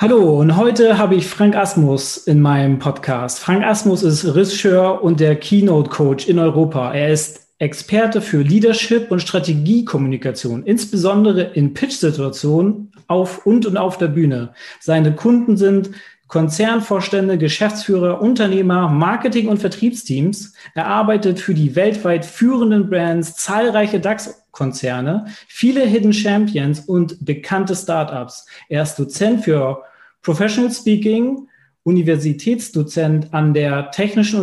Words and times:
Hallo 0.00 0.38
und 0.38 0.56
heute 0.56 0.96
habe 0.96 1.16
ich 1.16 1.26
Frank 1.26 1.56
Asmus 1.56 2.18
in 2.18 2.40
meinem 2.40 2.78
Podcast. 2.78 3.40
Frank 3.40 3.64
Asmus 3.64 4.04
ist 4.04 4.24
Regisseur 4.32 5.02
und 5.02 5.18
der 5.18 5.34
Keynote 5.34 5.90
Coach 5.90 6.28
in 6.28 6.38
Europa. 6.38 6.94
Er 6.94 7.12
ist 7.12 7.48
Experte 7.58 8.20
für 8.20 8.42
Leadership 8.42 9.10
und 9.10 9.18
Strategiekommunikation, 9.18 10.62
insbesondere 10.62 11.42
in 11.42 11.74
Pitch-Situationen 11.74 12.92
auf 13.08 13.44
und 13.44 13.66
und 13.66 13.76
auf 13.76 13.98
der 13.98 14.06
Bühne. 14.06 14.54
Seine 14.78 15.16
Kunden 15.16 15.56
sind 15.56 15.90
Konzernvorstände, 16.28 17.38
Geschäftsführer, 17.38 18.20
Unternehmer, 18.20 18.88
Marketing- 18.88 19.48
und 19.48 19.58
Vertriebsteams. 19.58 20.52
Er 20.74 20.86
arbeitet 20.86 21.40
für 21.40 21.54
die 21.54 21.74
weltweit 21.74 22.26
führenden 22.26 22.88
Brands, 22.88 23.34
zahlreiche 23.34 23.98
DAX-Konzerne, 23.98 25.26
viele 25.48 25.80
Hidden 25.80 26.12
Champions 26.12 26.80
und 26.80 27.24
bekannte 27.24 27.74
Startups. 27.74 28.46
Er 28.68 28.82
ist 28.82 28.96
Dozent 28.96 29.44
für 29.44 29.82
Professional 30.22 30.70
Speaking, 30.70 31.48
Universitätsdozent 31.82 33.32
an 33.32 33.54
der 33.54 33.90
Technischen 33.90 34.40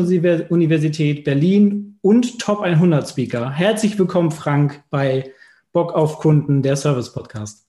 Universität 0.50 1.24
Berlin 1.24 2.00
und 2.02 2.40
Top 2.40 2.62
100 2.62 3.08
Speaker. 3.08 3.52
Herzlich 3.52 4.00
willkommen, 4.00 4.32
Frank, 4.32 4.84
bei 4.90 5.32
Bock 5.72 5.94
auf 5.94 6.18
Kunden, 6.18 6.64
der 6.64 6.76
Service 6.76 7.14
Podcast. 7.14 7.65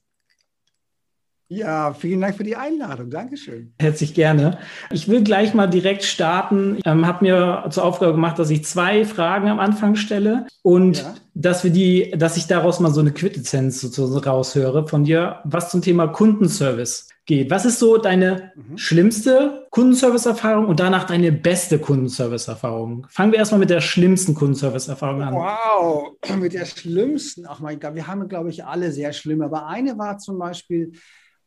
Ja, 1.49 1.95
vielen 1.95 2.21
Dank 2.21 2.37
für 2.37 2.43
die 2.43 2.57
Einladung. 2.57 3.09
Dankeschön. 3.09 3.73
Herzlich 3.79 4.15
gerne. 4.15 4.59
Ich 4.91 5.09
will 5.09 5.23
gleich 5.23 5.55
mal 5.55 5.69
direkt 5.69 6.03
starten. 6.03 6.79
Ähm, 6.85 7.07
habe 7.07 7.25
mir 7.25 7.67
zur 7.71 7.85
Aufgabe 7.85 8.13
gemacht, 8.13 8.39
dass 8.41 8.51
ich 8.51 8.65
zwei 8.65 9.05
Fragen 9.05 9.49
am 9.49 9.61
Anfang 9.61 9.95
stelle 9.95 10.47
und 10.63 10.99
ja. 10.99 11.15
dass 11.35 11.63
wir 11.63 11.71
die, 11.71 12.13
dass 12.17 12.37
ich 12.37 12.49
daraus 12.49 12.81
mal 12.81 12.91
so 12.91 13.01
eine 13.01 13.13
Quintessenz 13.13 13.81
sozusagen 13.81 14.25
raushöre 14.25 14.89
von 14.89 15.05
dir, 15.05 15.41
was 15.45 15.71
zum 15.71 15.83
Thema 15.83 16.09
Kundenservice 16.09 17.09
geht. 17.27 17.49
Was 17.49 17.65
ist 17.65 17.79
so 17.79 17.97
deine 17.97 18.53
mhm. 18.57 18.77
schlimmste 18.77 19.69
Kundenservice-Erfahrung 19.71 20.67
und 20.67 20.81
danach 20.81 21.05
deine 21.05 21.31
beste 21.31 21.79
Kundenservice-Erfahrung? 21.79 23.07
Fangen 23.09 23.31
wir 23.31 23.39
erstmal 23.39 23.61
mit 23.61 23.71
der 23.71 23.81
schlimmsten 23.81 24.35
Kundenservice-Erfahrung 24.35 25.23
an. 25.23 25.35
Wow, 25.35 26.17
mit 26.41 26.55
der 26.55 26.65
schlimmsten. 26.65 27.47
Ach 27.47 27.61
mein 27.61 27.79
Gott, 27.79 27.95
wir 27.95 28.09
haben, 28.09 28.29
glaube 28.29 28.51
ich, 28.51 28.65
alle 28.65 28.91
sehr 28.91 29.13
schlimm. 29.13 29.43
Aber 29.43 29.69
eine 29.69 29.97
war 29.97 30.19
zum 30.19 30.39
Beispiel, 30.41 30.93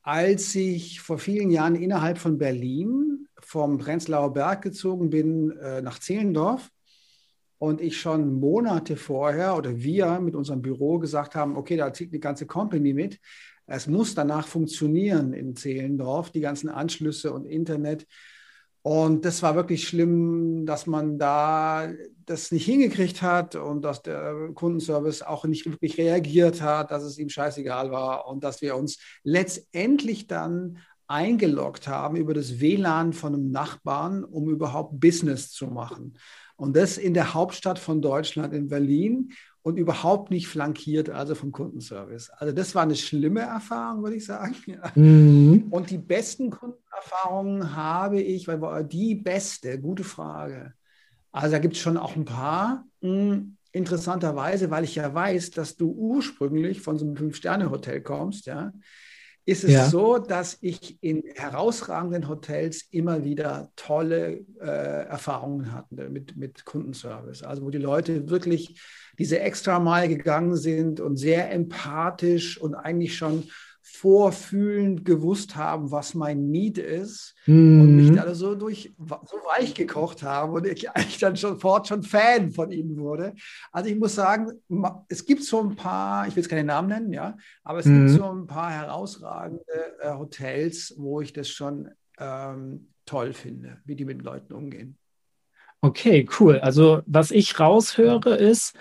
als 0.01 0.55
ich 0.55 1.01
vor 1.01 1.19
vielen 1.19 1.51
Jahren 1.51 1.75
innerhalb 1.75 2.17
von 2.17 2.37
Berlin 2.37 3.27
vom 3.39 3.77
Prenzlauer 3.77 4.33
Berg 4.33 4.61
gezogen 4.61 5.09
bin 5.09 5.51
äh, 5.57 5.81
nach 5.81 5.99
Zehlendorf 5.99 6.69
und 7.57 7.81
ich 7.81 7.99
schon 7.99 8.39
Monate 8.39 8.95
vorher 8.95 9.57
oder 9.57 9.77
wir 9.77 10.19
mit 10.19 10.35
unserem 10.35 10.61
Büro 10.61 10.99
gesagt 10.99 11.35
haben, 11.35 11.57
okay, 11.57 11.77
da 11.77 11.93
zieht 11.93 12.11
eine 12.11 12.19
ganze 12.19 12.45
Company 12.45 12.93
mit. 12.93 13.19
Es 13.65 13.87
muss 13.87 14.15
danach 14.15 14.47
funktionieren 14.47 15.33
in 15.33 15.55
Zehlendorf, 15.55 16.31
die 16.31 16.39
ganzen 16.39 16.69
Anschlüsse 16.69 17.31
und 17.31 17.45
Internet. 17.45 18.07
Und 18.81 19.25
das 19.25 19.43
war 19.43 19.55
wirklich 19.55 19.87
schlimm, 19.87 20.65
dass 20.65 20.87
man 20.87 21.17
da 21.19 21.89
das 22.25 22.51
nicht 22.51 22.65
hingekriegt 22.65 23.21
hat 23.21 23.55
und 23.55 23.81
dass 23.81 24.01
der 24.01 24.51
Kundenservice 24.53 25.21
auch 25.21 25.45
nicht 25.45 25.65
wirklich 25.65 25.97
reagiert 25.97 26.61
hat, 26.61 26.91
dass 26.91 27.03
es 27.03 27.17
ihm 27.17 27.29
scheißegal 27.29 27.91
war 27.91 28.27
und 28.27 28.43
dass 28.43 28.61
wir 28.61 28.75
uns 28.75 28.99
letztendlich 29.23 30.27
dann 30.27 30.77
eingeloggt 31.07 31.87
haben 31.87 32.15
über 32.15 32.33
das 32.33 32.59
WLAN 32.59 33.13
von 33.13 33.33
einem 33.33 33.51
Nachbarn, 33.51 34.23
um 34.23 34.49
überhaupt 34.49 34.99
Business 34.99 35.51
zu 35.51 35.67
machen. 35.67 36.17
Und 36.55 36.75
das 36.75 36.97
in 36.97 37.13
der 37.13 37.33
Hauptstadt 37.33 37.79
von 37.79 38.01
Deutschland, 38.01 38.53
in 38.53 38.67
Berlin 38.67 39.31
und 39.61 39.77
überhaupt 39.77 40.31
nicht 40.31 40.47
flankiert, 40.47 41.09
also 41.09 41.35
vom 41.35 41.51
Kundenservice. 41.51 42.29
Also 42.31 42.53
das 42.53 42.75
war 42.75 42.83
eine 42.83 42.95
schlimme 42.95 43.41
Erfahrung, 43.41 44.03
würde 44.03 44.15
ich 44.15 44.25
sagen. 44.25 44.55
Mhm. 44.95 45.67
Und 45.69 45.89
die 45.89 45.97
besten 45.97 46.49
Kundenerfahrungen 46.49 47.75
habe 47.75 48.21
ich, 48.21 48.47
weil 48.47 48.83
die 48.85 49.15
beste, 49.15 49.79
gute 49.79 50.03
Frage. 50.03 50.73
Also 51.31 51.51
da 51.51 51.59
gibt 51.59 51.75
es 51.75 51.81
schon 51.81 51.97
auch 51.97 52.15
ein 52.15 52.25
paar. 52.25 52.85
Hm, 53.01 53.57
interessanterweise, 53.71 54.71
weil 54.71 54.83
ich 54.83 54.95
ja 54.95 55.13
weiß, 55.13 55.51
dass 55.51 55.75
du 55.75 55.91
ursprünglich 55.91 56.81
von 56.81 56.97
so 56.97 57.05
einem 57.05 57.15
Fünf-Sterne-Hotel 57.15 58.01
kommst, 58.01 58.47
ja, 58.47 58.71
ist 59.49 59.63
es 59.63 59.71
ja. 59.71 59.89
so, 59.89 60.19
dass 60.19 60.59
ich 60.61 61.01
in 61.01 61.23
herausragenden 61.35 62.29
Hotels 62.29 62.83
immer 62.91 63.23
wieder 63.23 63.71
tolle 63.75 64.45
äh, 64.61 65.07
Erfahrungen 65.07 65.73
hatte 65.73 66.09
mit, 66.09 66.37
mit 66.37 66.65
Kundenservice. 66.65 67.41
Also 67.41 67.63
wo 67.63 67.71
die 67.71 67.79
Leute 67.79 68.29
wirklich 68.29 68.79
diese 69.17 69.39
extra 69.39 69.79
Mal 69.79 70.07
gegangen 70.07 70.55
sind 70.55 70.99
und 70.99 71.17
sehr 71.17 71.51
empathisch 71.51 72.61
und 72.61 72.75
eigentlich 72.75 73.17
schon 73.17 73.49
vorfühlend 73.99 75.03
gewusst 75.03 75.57
haben, 75.57 75.91
was 75.91 76.13
mein 76.13 76.49
Need 76.51 76.77
ist 76.77 77.35
mhm. 77.45 77.81
und 77.81 77.95
mich 77.97 78.11
da 78.11 78.33
so 78.33 78.55
durch 78.55 78.93
so 78.99 79.35
weich 79.57 79.73
gekocht 79.73 80.23
haben 80.23 80.53
und 80.53 80.65
ich 80.65 80.89
eigentlich 80.89 81.17
dann 81.17 81.35
sofort 81.35 81.89
schon 81.89 82.03
Fan 82.03 82.51
von 82.51 82.71
ihnen 82.71 82.97
wurde. 82.97 83.33
Also 83.73 83.89
ich 83.89 83.97
muss 83.97 84.15
sagen, 84.15 84.51
es 85.09 85.25
gibt 85.25 85.43
so 85.43 85.59
ein 85.59 85.75
paar, 85.75 86.25
ich 86.27 86.35
will 86.35 86.43
jetzt 86.43 86.49
keine 86.49 86.63
Namen 86.63 86.87
nennen, 86.87 87.11
ja, 87.11 87.35
aber 87.61 87.79
es 87.79 87.87
mhm. 87.87 88.07
gibt 88.07 88.19
so 88.19 88.31
ein 88.31 88.47
paar 88.47 88.71
herausragende 88.71 89.65
äh, 89.99 90.13
Hotels, 90.13 90.93
wo 90.97 91.19
ich 91.19 91.33
das 91.33 91.49
schon 91.49 91.89
ähm, 92.19 92.93
toll 93.05 93.33
finde, 93.33 93.81
wie 93.83 93.95
die 93.95 94.05
mit 94.05 94.21
Leuten 94.21 94.53
umgehen. 94.53 94.97
Okay, 95.81 96.25
cool. 96.39 96.59
Also 96.59 97.01
was 97.05 97.31
ich 97.31 97.59
raushöre 97.59 98.37
ist, 98.37 98.77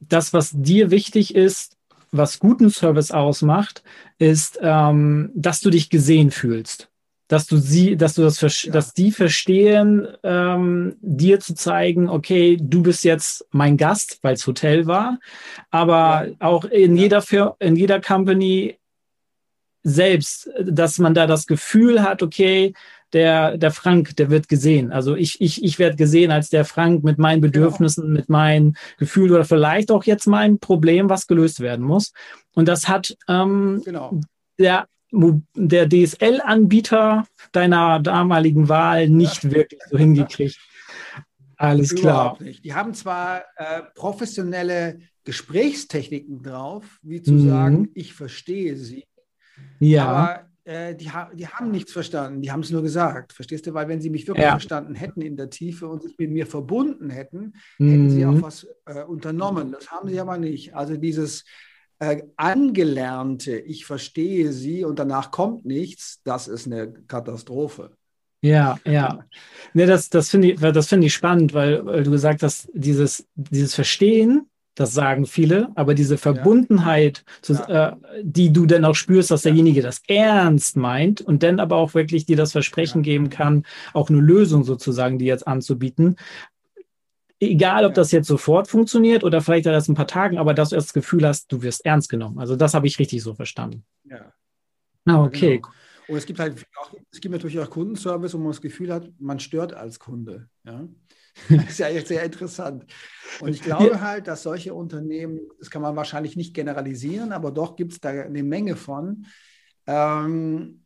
das, 0.00 0.32
was 0.32 0.50
dir 0.54 0.90
wichtig 0.90 1.36
ist, 1.36 1.75
was 2.16 2.38
guten 2.38 2.70
Service 2.70 3.10
ausmacht, 3.10 3.82
ist, 4.18 4.58
ähm, 4.62 5.30
dass 5.34 5.60
du 5.60 5.70
dich 5.70 5.90
gesehen 5.90 6.30
fühlst. 6.30 6.88
Dass 7.28 7.46
du 7.46 7.56
sie, 7.56 7.96
dass 7.96 8.14
du 8.14 8.22
das, 8.22 8.40
ja. 8.40 8.72
dass 8.72 8.94
die 8.94 9.10
verstehen, 9.10 10.06
ähm, 10.22 10.96
dir 11.00 11.40
zu 11.40 11.54
zeigen, 11.54 12.08
okay, 12.08 12.56
du 12.60 12.82
bist 12.82 13.02
jetzt 13.02 13.44
mein 13.50 13.76
Gast, 13.76 14.20
weil 14.22 14.34
es 14.34 14.46
Hotel 14.46 14.86
war, 14.86 15.18
aber 15.70 16.28
ja. 16.28 16.34
auch 16.38 16.64
in 16.66 16.96
ja. 16.96 17.02
jeder 17.02 17.56
in 17.58 17.74
jeder 17.74 18.00
Company 18.00 18.78
selbst, 19.82 20.50
dass 20.60 20.98
man 20.98 21.14
da 21.14 21.26
das 21.26 21.46
Gefühl 21.46 22.02
hat, 22.02 22.22
okay, 22.22 22.74
der, 23.12 23.56
der 23.56 23.70
Frank, 23.70 24.16
der 24.16 24.30
wird 24.30 24.48
gesehen. 24.48 24.92
Also 24.92 25.14
ich, 25.14 25.40
ich, 25.40 25.62
ich 25.62 25.78
werde 25.78 25.96
gesehen 25.96 26.30
als 26.30 26.50
der 26.50 26.64
Frank 26.64 27.04
mit 27.04 27.18
meinen 27.18 27.40
genau. 27.40 27.52
Bedürfnissen, 27.52 28.12
mit 28.12 28.28
meinen 28.28 28.76
Gefühlen 28.98 29.32
oder 29.32 29.44
vielleicht 29.44 29.90
auch 29.90 30.04
jetzt 30.04 30.26
mein 30.26 30.58
Problem, 30.58 31.08
was 31.08 31.26
gelöst 31.26 31.60
werden 31.60 31.84
muss. 31.84 32.12
Und 32.54 32.68
das 32.68 32.88
hat 32.88 33.16
ähm, 33.28 33.82
genau. 33.84 34.20
der, 34.58 34.86
der 35.12 35.88
DSL-Anbieter 35.88 37.26
deiner 37.52 38.00
damaligen 38.00 38.68
Wahl 38.68 39.08
nicht 39.08 39.44
ja. 39.44 39.50
wirklich 39.52 39.80
so 39.90 39.98
hingekriegt. 39.98 40.58
Alles 41.56 41.94
klar. 41.94 42.38
Die 42.40 42.74
haben 42.74 42.92
zwar 42.92 43.44
äh, 43.56 43.82
professionelle 43.94 45.00
Gesprächstechniken 45.24 46.42
drauf, 46.42 46.98
wie 47.02 47.22
zu 47.22 47.32
mhm. 47.32 47.48
sagen, 47.48 47.88
ich 47.94 48.12
verstehe 48.12 48.76
sie. 48.76 49.06
Ja. 49.80 50.06
Aber 50.06 50.45
äh, 50.66 50.96
die, 50.96 51.10
ha 51.10 51.30
die 51.32 51.46
haben 51.46 51.70
nichts 51.70 51.92
verstanden, 51.92 52.42
die 52.42 52.50
haben 52.50 52.60
es 52.60 52.70
nur 52.70 52.82
gesagt. 52.82 53.32
Verstehst 53.32 53.66
du? 53.66 53.74
Weil 53.74 53.86
wenn 53.88 54.00
sie 54.00 54.10
mich 54.10 54.26
wirklich 54.26 54.44
ja. 54.44 54.50
verstanden 54.50 54.96
hätten 54.96 55.22
in 55.22 55.36
der 55.36 55.48
Tiefe 55.48 55.86
und 55.86 56.02
sich 56.02 56.18
mit 56.18 56.30
mir 56.30 56.46
verbunden 56.46 57.08
hätten, 57.08 57.54
mhm. 57.78 57.90
hätten 57.90 58.10
sie 58.10 58.26
auch 58.26 58.42
was 58.42 58.66
äh, 58.86 59.04
unternommen. 59.04 59.70
Das 59.70 59.90
haben 59.90 60.08
sie 60.08 60.18
aber 60.18 60.38
nicht. 60.38 60.74
Also 60.74 60.96
dieses 60.96 61.44
äh, 62.00 62.22
angelernte, 62.36 63.56
ich 63.56 63.86
verstehe 63.86 64.52
sie 64.52 64.84
und 64.84 64.98
danach 64.98 65.30
kommt 65.30 65.64
nichts, 65.64 66.20
das 66.24 66.48
ist 66.48 66.66
eine 66.66 66.92
Katastrophe. 66.92 67.92
Ja, 68.42 68.78
ja. 68.84 69.24
Nee, 69.72 69.86
das, 69.86 70.10
das 70.10 70.30
finde 70.30 70.52
ich, 70.52 70.60
find 70.60 71.04
ich 71.04 71.14
spannend, 71.14 71.54
weil, 71.54 71.86
weil, 71.86 72.02
du 72.02 72.10
gesagt 72.10 72.42
hast, 72.42 72.68
dieses, 72.74 73.26
dieses 73.34 73.74
Verstehen 73.74 74.50
das 74.76 74.92
sagen 74.92 75.26
viele, 75.26 75.70
aber 75.74 75.94
diese 75.94 76.18
Verbundenheit, 76.18 77.24
ja. 77.26 77.42
zu, 77.42 77.52
ja. 77.54 77.88
Äh, 77.88 78.22
die 78.22 78.52
du 78.52 78.66
dann 78.66 78.84
auch 78.84 78.94
spürst, 78.94 79.30
dass 79.30 79.42
derjenige 79.42 79.82
das 79.82 80.02
ernst 80.06 80.76
meint 80.76 81.22
und 81.22 81.42
dann 81.42 81.58
aber 81.60 81.76
auch 81.76 81.94
wirklich 81.94 82.26
dir 82.26 82.36
das 82.36 82.52
Versprechen 82.52 83.02
geben 83.02 83.30
kann, 83.30 83.64
auch 83.94 84.10
eine 84.10 84.20
Lösung 84.20 84.64
sozusagen, 84.64 85.18
die 85.18 85.24
jetzt 85.24 85.48
anzubieten. 85.48 86.16
Egal, 87.40 87.86
ob 87.86 87.94
das 87.94 88.12
jetzt 88.12 88.28
sofort 88.28 88.68
funktioniert 88.68 89.24
oder 89.24 89.40
vielleicht 89.40 89.66
erst 89.66 89.88
ein 89.88 89.94
paar 89.94 90.06
Tagen, 90.06 90.38
aber 90.38 90.54
dass 90.54 90.70
du 90.70 90.76
das 90.76 90.92
Gefühl 90.92 91.26
hast, 91.26 91.50
du 91.50 91.62
wirst 91.62 91.84
ernst 91.84 92.10
genommen. 92.10 92.38
Also 92.38 92.54
das 92.54 92.74
habe 92.74 92.86
ich 92.86 92.98
richtig 92.98 93.22
so 93.22 93.34
verstanden. 93.34 93.84
Ja. 94.04 94.32
Ah, 95.06 95.24
okay. 95.24 95.56
Genau. 95.56 95.68
Und 96.08 96.16
es 96.18 96.26
gibt 96.26 96.38
halt 96.38 96.64
auch, 96.76 96.94
es 97.10 97.20
gibt 97.20 97.32
natürlich 97.32 97.58
auch 97.58 97.70
Kundenservice, 97.70 98.34
wo 98.34 98.38
man 98.38 98.48
das 98.48 98.60
Gefühl 98.60 98.92
hat, 98.92 99.10
man 99.18 99.40
stört 99.40 99.74
als 99.74 99.98
Kunde. 99.98 100.48
Ja? 100.64 100.86
Das 101.48 101.64
ist 101.68 101.78
ja 101.78 101.88
jetzt 101.88 102.08
sehr 102.08 102.24
interessant. 102.24 102.86
Und 103.40 103.50
ich 103.50 103.62
glaube 103.62 104.00
halt, 104.00 104.26
dass 104.26 104.42
solche 104.42 104.74
Unternehmen, 104.74 105.40
das 105.58 105.70
kann 105.70 105.82
man 105.82 105.96
wahrscheinlich 105.96 106.36
nicht 106.36 106.54
generalisieren, 106.54 107.32
aber 107.32 107.50
doch 107.50 107.76
gibt 107.76 107.92
es 107.92 108.00
da 108.00 108.10
eine 108.10 108.42
Menge 108.42 108.76
von, 108.76 109.26
ähm, 109.86 110.82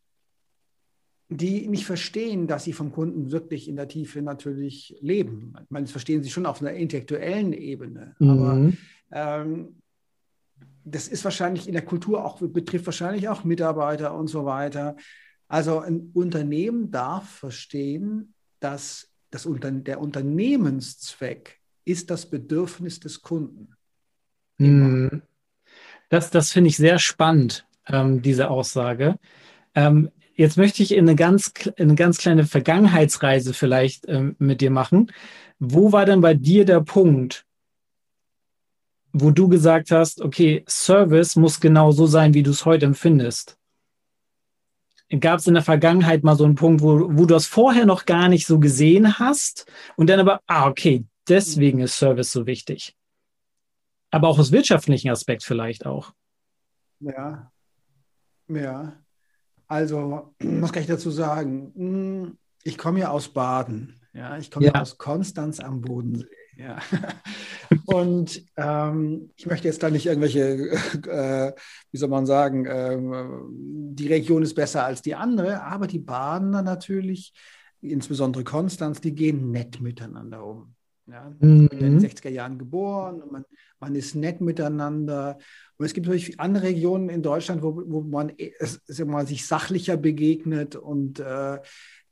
die 1.28 1.68
nicht 1.68 1.86
verstehen, 1.86 2.48
dass 2.48 2.64
sie 2.64 2.72
vom 2.72 2.90
Kunden 2.90 3.30
wirklich 3.30 3.68
in 3.68 3.76
der 3.76 3.86
Tiefe 3.86 4.20
natürlich 4.20 4.98
leben. 5.00 5.54
Ich 5.62 5.70
meine, 5.70 5.84
das 5.84 5.92
verstehen 5.92 6.24
sie 6.24 6.30
schon 6.30 6.46
auf 6.46 6.60
einer 6.60 6.72
intellektuellen 6.72 7.52
Ebene, 7.52 8.16
mhm. 8.18 8.30
aber 8.30 8.72
ähm, 9.12 9.80
das 10.84 11.06
ist 11.06 11.24
wahrscheinlich 11.24 11.68
in 11.68 11.74
der 11.74 11.84
Kultur 11.84 12.24
auch, 12.24 12.40
betrifft 12.40 12.86
wahrscheinlich 12.86 13.28
auch 13.28 13.44
Mitarbeiter 13.44 14.14
und 14.14 14.26
so 14.26 14.44
weiter. 14.44 14.96
Also 15.46 15.78
ein 15.78 16.10
Unternehmen 16.14 16.90
darf 16.90 17.28
verstehen, 17.28 18.34
dass 18.58 19.09
das 19.30 19.48
der 19.62 20.00
Unternehmenszweck 20.00 21.60
ist 21.84 22.10
das 22.10 22.26
Bedürfnis 22.26 23.00
des 23.00 23.22
Kunden. 23.22 23.74
Mhm. 24.58 25.22
Das, 26.08 26.30
das 26.30 26.52
finde 26.52 26.68
ich 26.68 26.76
sehr 26.76 26.98
spannend, 26.98 27.66
ähm, 27.86 28.22
diese 28.22 28.50
Aussage. 28.50 29.18
Ähm, 29.74 30.10
Jetzt 30.40 30.56
möchte 30.56 30.82
ich 30.82 30.92
in 30.92 31.06
eine 31.06 31.16
ganz, 31.16 31.52
eine 31.78 31.94
ganz 31.96 32.16
kleine 32.16 32.46
Vergangenheitsreise 32.46 33.52
vielleicht 33.52 34.08
ähm, 34.08 34.36
mit 34.38 34.62
dir 34.62 34.70
machen. 34.70 35.12
Wo 35.58 35.92
war 35.92 36.06
denn 36.06 36.22
bei 36.22 36.32
dir 36.32 36.64
der 36.64 36.80
Punkt, 36.80 37.44
wo 39.12 39.32
du 39.32 39.48
gesagt 39.48 39.90
hast, 39.90 40.22
okay, 40.22 40.64
Service 40.66 41.36
muss 41.36 41.60
genau 41.60 41.90
so 41.90 42.06
sein, 42.06 42.32
wie 42.32 42.42
du 42.42 42.52
es 42.52 42.64
heute 42.64 42.86
empfindest? 42.86 43.58
Gab 45.18 45.40
es 45.40 45.46
in 45.46 45.54
der 45.54 45.62
Vergangenheit 45.64 46.22
mal 46.22 46.36
so 46.36 46.44
einen 46.44 46.54
Punkt, 46.54 46.82
wo, 46.82 47.00
wo 47.00 47.26
du 47.26 47.34
das 47.34 47.46
vorher 47.46 47.84
noch 47.84 48.06
gar 48.06 48.28
nicht 48.28 48.46
so 48.46 48.60
gesehen 48.60 49.18
hast 49.18 49.66
und 49.96 50.08
dann 50.08 50.20
aber, 50.20 50.40
ah, 50.46 50.68
okay, 50.68 51.04
deswegen 51.28 51.80
ist 51.80 51.96
Service 51.96 52.30
so 52.30 52.46
wichtig. 52.46 52.94
Aber 54.12 54.28
auch 54.28 54.38
aus 54.38 54.52
wirtschaftlichen 54.52 55.10
Aspekt 55.10 55.42
vielleicht 55.42 55.86
auch. 55.86 56.12
Ja, 57.00 57.50
ja. 58.48 58.92
Also, 59.66 60.34
was 60.38 60.72
kann 60.72 60.82
ich 60.82 60.88
dazu 60.88 61.10
sagen? 61.10 61.72
Hm, 61.74 62.38
ich 62.62 62.78
komme 62.78 63.00
ja 63.00 63.10
aus 63.10 63.28
Baden. 63.28 64.00
Ja, 64.12 64.36
ich 64.36 64.50
komme 64.50 64.66
ja. 64.66 64.74
aus 64.80 64.98
Konstanz 64.98 65.60
am 65.60 65.80
Bodensee. 65.80 66.26
Ja. 66.56 66.78
Und 67.86 68.44
ähm, 68.56 69.30
ich 69.36 69.46
möchte 69.46 69.68
jetzt 69.68 69.82
da 69.82 69.90
nicht 69.90 70.06
irgendwelche, 70.06 70.40
äh, 71.08 71.52
wie 71.90 71.98
soll 71.98 72.08
man 72.08 72.26
sagen, 72.26 72.66
äh, 72.66 72.98
die 73.94 74.08
Region 74.08 74.42
ist 74.42 74.54
besser 74.54 74.84
als 74.84 75.02
die 75.02 75.14
andere, 75.14 75.62
aber 75.62 75.86
die 75.86 75.98
Badener 75.98 76.62
natürlich, 76.62 77.32
insbesondere 77.80 78.44
Konstanz, 78.44 79.00
die 79.00 79.14
gehen 79.14 79.50
nett 79.50 79.80
miteinander 79.80 80.44
um. 80.44 80.74
Ja, 81.06 81.32
mhm. 81.40 81.68
in 81.72 81.78
den 81.78 81.98
60er 81.98 82.28
Jahren 82.28 82.58
geboren 82.58 83.20
und 83.20 83.32
man, 83.32 83.44
man 83.80 83.96
ist 83.96 84.14
nett 84.14 84.40
miteinander. 84.40 85.38
Und 85.76 85.86
es 85.86 85.92
gibt 85.92 86.06
natürlich 86.06 86.38
andere 86.38 86.64
Regionen 86.64 87.08
in 87.08 87.22
Deutschland, 87.22 87.62
wo, 87.62 87.82
wo 87.84 88.02
man 88.02 88.30
es, 88.36 88.80
mal, 89.04 89.26
sich 89.26 89.44
sachlicher 89.44 89.96
begegnet 89.96 90.76
und 90.76 91.18
äh, 91.18 91.58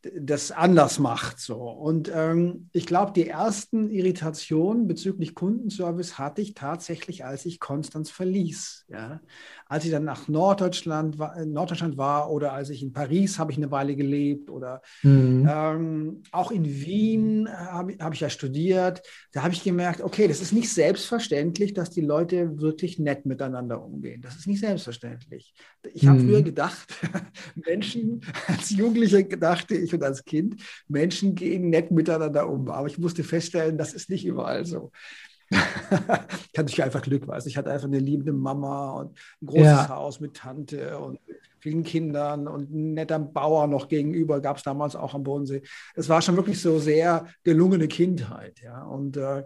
das 0.02 0.52
anders 0.52 1.00
macht. 1.00 1.40
So. 1.40 1.56
Und 1.56 2.10
ähm, 2.14 2.68
ich 2.72 2.86
glaube, 2.86 3.12
die 3.12 3.28
ersten 3.28 3.90
Irritationen 3.90 4.86
bezüglich 4.86 5.34
Kundenservice 5.34 6.18
hatte 6.18 6.40
ich 6.40 6.54
tatsächlich, 6.54 7.24
als 7.24 7.44
ich 7.46 7.58
Konstanz 7.58 8.08
verließ. 8.10 8.86
Ja? 8.88 9.20
Als 9.66 9.84
ich 9.84 9.90
dann 9.90 10.04
nach 10.04 10.28
Norddeutschland, 10.28 11.18
war, 11.18 11.44
Norddeutschland 11.44 11.96
war 11.96 12.30
oder 12.30 12.52
als 12.52 12.70
ich 12.70 12.82
in 12.82 12.92
Paris 12.92 13.38
habe 13.38 13.50
ich 13.50 13.58
eine 13.58 13.72
Weile 13.72 13.96
gelebt 13.96 14.50
oder 14.50 14.82
mhm. 15.02 15.48
ähm, 15.50 16.22
auch 16.30 16.52
in 16.52 16.64
Wien 16.64 17.48
habe 17.48 17.96
hab 17.98 18.14
ich 18.14 18.20
ja 18.20 18.30
studiert. 18.30 19.02
Da 19.32 19.42
habe 19.42 19.52
ich 19.52 19.64
gemerkt, 19.64 20.00
okay, 20.00 20.28
das 20.28 20.40
ist 20.40 20.52
nicht 20.52 20.72
selbstverständlich, 20.72 21.74
dass 21.74 21.90
die 21.90 22.02
Leute 22.02 22.60
wirklich 22.60 23.00
nett 23.00 23.26
miteinander 23.26 23.82
umgehen. 23.84 24.22
Das 24.22 24.36
ist 24.36 24.46
nicht 24.46 24.60
selbstverständlich. 24.60 25.54
Ich 25.92 26.06
habe 26.06 26.20
mhm. 26.20 26.28
früher 26.28 26.42
gedacht, 26.42 26.88
Menschen, 27.56 28.20
als 28.46 28.70
Jugendliche 28.70 29.24
dachte 29.24 29.74
ich, 29.74 29.88
und 29.98 30.04
als 30.04 30.24
Kind, 30.24 30.62
Menschen 30.88 31.34
gehen 31.34 31.70
nett 31.70 31.90
miteinander 31.90 32.48
um. 32.48 32.68
Aber 32.70 32.86
ich 32.86 32.98
musste 32.98 33.24
feststellen, 33.24 33.78
das 33.78 33.92
ist 33.92 34.10
nicht 34.10 34.24
überall 34.24 34.64
so. 34.64 34.92
ich 35.50 36.58
hatte 36.58 36.84
einfach 36.84 37.02
Glück, 37.02 37.26
weiß 37.26 37.46
ich 37.46 37.56
hatte 37.56 37.70
einfach 37.70 37.86
eine 37.86 37.98
liebende 37.98 38.32
Mama 38.32 38.92
und 39.00 39.18
ein 39.42 39.46
großes 39.46 39.64
ja. 39.64 39.88
Haus 39.88 40.20
mit 40.20 40.34
Tante 40.34 40.98
und 40.98 41.18
vielen 41.58 41.82
Kindern 41.82 42.46
und 42.46 42.70
ein 42.70 42.94
netter 42.94 43.18
Bauer 43.18 43.66
noch 43.66 43.88
gegenüber, 43.88 44.40
gab 44.40 44.58
es 44.58 44.62
damals 44.62 44.94
auch 44.94 45.14
am 45.14 45.22
Bodensee. 45.22 45.62
Es 45.94 46.08
war 46.08 46.22
schon 46.22 46.36
wirklich 46.36 46.60
so 46.60 46.78
sehr 46.78 47.26
gelungene 47.44 47.88
Kindheit. 47.88 48.60
Ja? 48.60 48.82
Und 48.82 49.16
äh, 49.16 49.44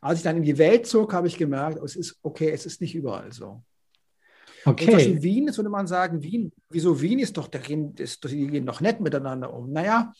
als 0.00 0.18
ich 0.18 0.24
dann 0.24 0.36
in 0.36 0.42
die 0.42 0.58
Welt 0.58 0.86
zog, 0.86 1.12
habe 1.12 1.28
ich 1.28 1.38
gemerkt, 1.38 1.78
es 1.82 1.96
ist 1.96 2.18
okay, 2.22 2.50
es 2.50 2.66
ist 2.66 2.80
nicht 2.80 2.94
überall 2.94 3.32
so. 3.32 3.62
Okay. 4.64 5.12
Und 5.14 5.22
Wien, 5.22 5.46
jetzt 5.46 5.58
würde 5.58 5.70
man 5.70 5.86
sagen, 5.86 6.22
Wien, 6.22 6.52
wieso 6.70 7.00
Wien 7.00 7.18
ist 7.18 7.36
doch, 7.36 7.48
der, 7.48 7.62
ist, 7.98 8.24
die 8.24 8.46
gehen 8.46 8.66
doch 8.66 8.80
nett 8.80 9.00
miteinander 9.00 9.52
um. 9.52 9.70
Naja, 9.70 10.12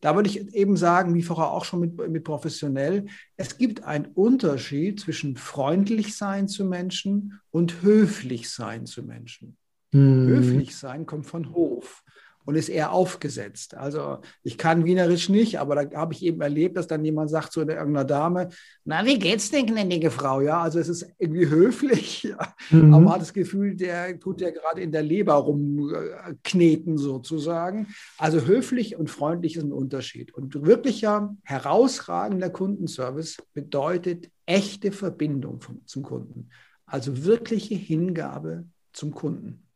da 0.00 0.14
würde 0.14 0.28
ich 0.28 0.54
eben 0.54 0.76
sagen, 0.76 1.14
wie 1.14 1.22
vorher 1.22 1.50
auch 1.52 1.64
schon 1.64 1.80
mit, 1.80 2.08
mit 2.10 2.24
professionell, 2.24 3.06
es 3.36 3.58
gibt 3.58 3.84
einen 3.84 4.06
Unterschied 4.06 5.00
zwischen 5.00 5.36
freundlich 5.36 6.16
sein 6.16 6.48
zu 6.48 6.64
Menschen 6.64 7.40
und 7.50 7.82
höflich 7.82 8.50
sein 8.50 8.86
zu 8.86 9.02
Menschen. 9.02 9.56
Mhm. 9.92 10.26
Höflich 10.26 10.76
sein 10.76 11.06
kommt 11.06 11.26
von 11.26 11.52
Hof 11.54 12.02
und 12.44 12.56
ist 12.56 12.68
eher 12.68 12.92
aufgesetzt. 12.92 13.76
Also 13.76 14.18
ich 14.42 14.58
kann 14.58 14.84
Wienerisch 14.84 15.28
nicht, 15.28 15.58
aber 15.58 15.84
da 15.84 15.98
habe 15.98 16.14
ich 16.14 16.22
eben 16.24 16.40
erlebt, 16.40 16.76
dass 16.76 16.86
dann 16.86 17.04
jemand 17.04 17.30
sagt 17.30 17.52
zu 17.52 17.60
irgendeiner 17.60 18.04
Dame, 18.04 18.48
na, 18.84 19.04
wie 19.06 19.18
geht's 19.18 19.50
denn, 19.50 19.66
gnädige 19.66 20.10
Frau? 20.10 20.40
Ja, 20.40 20.62
also 20.62 20.78
es 20.78 20.88
ist 20.88 21.06
irgendwie 21.18 21.48
höflich, 21.48 22.22
ja. 22.24 22.54
mhm. 22.70 22.92
aber 22.92 23.04
man 23.04 23.14
hat 23.14 23.20
das 23.20 23.32
Gefühl, 23.32 23.76
der 23.76 24.18
tut 24.18 24.40
ja 24.40 24.50
gerade 24.50 24.80
in 24.80 24.92
der 24.92 25.02
Leber 25.02 25.34
rumkneten 25.34 26.98
sozusagen. 26.98 27.88
Also 28.18 28.40
höflich 28.40 28.96
und 28.96 29.10
freundlich 29.10 29.56
ist 29.56 29.64
ein 29.64 29.72
Unterschied. 29.72 30.34
Und 30.34 30.66
wirklicher, 30.66 31.34
herausragender 31.44 32.50
Kundenservice 32.50 33.38
bedeutet 33.54 34.30
echte 34.46 34.92
Verbindung 34.92 35.60
vom, 35.60 35.86
zum 35.86 36.02
Kunden. 36.02 36.50
Also 36.86 37.24
wirkliche 37.24 37.74
Hingabe 37.74 38.64
zum 38.92 39.12
Kunden. 39.12 39.66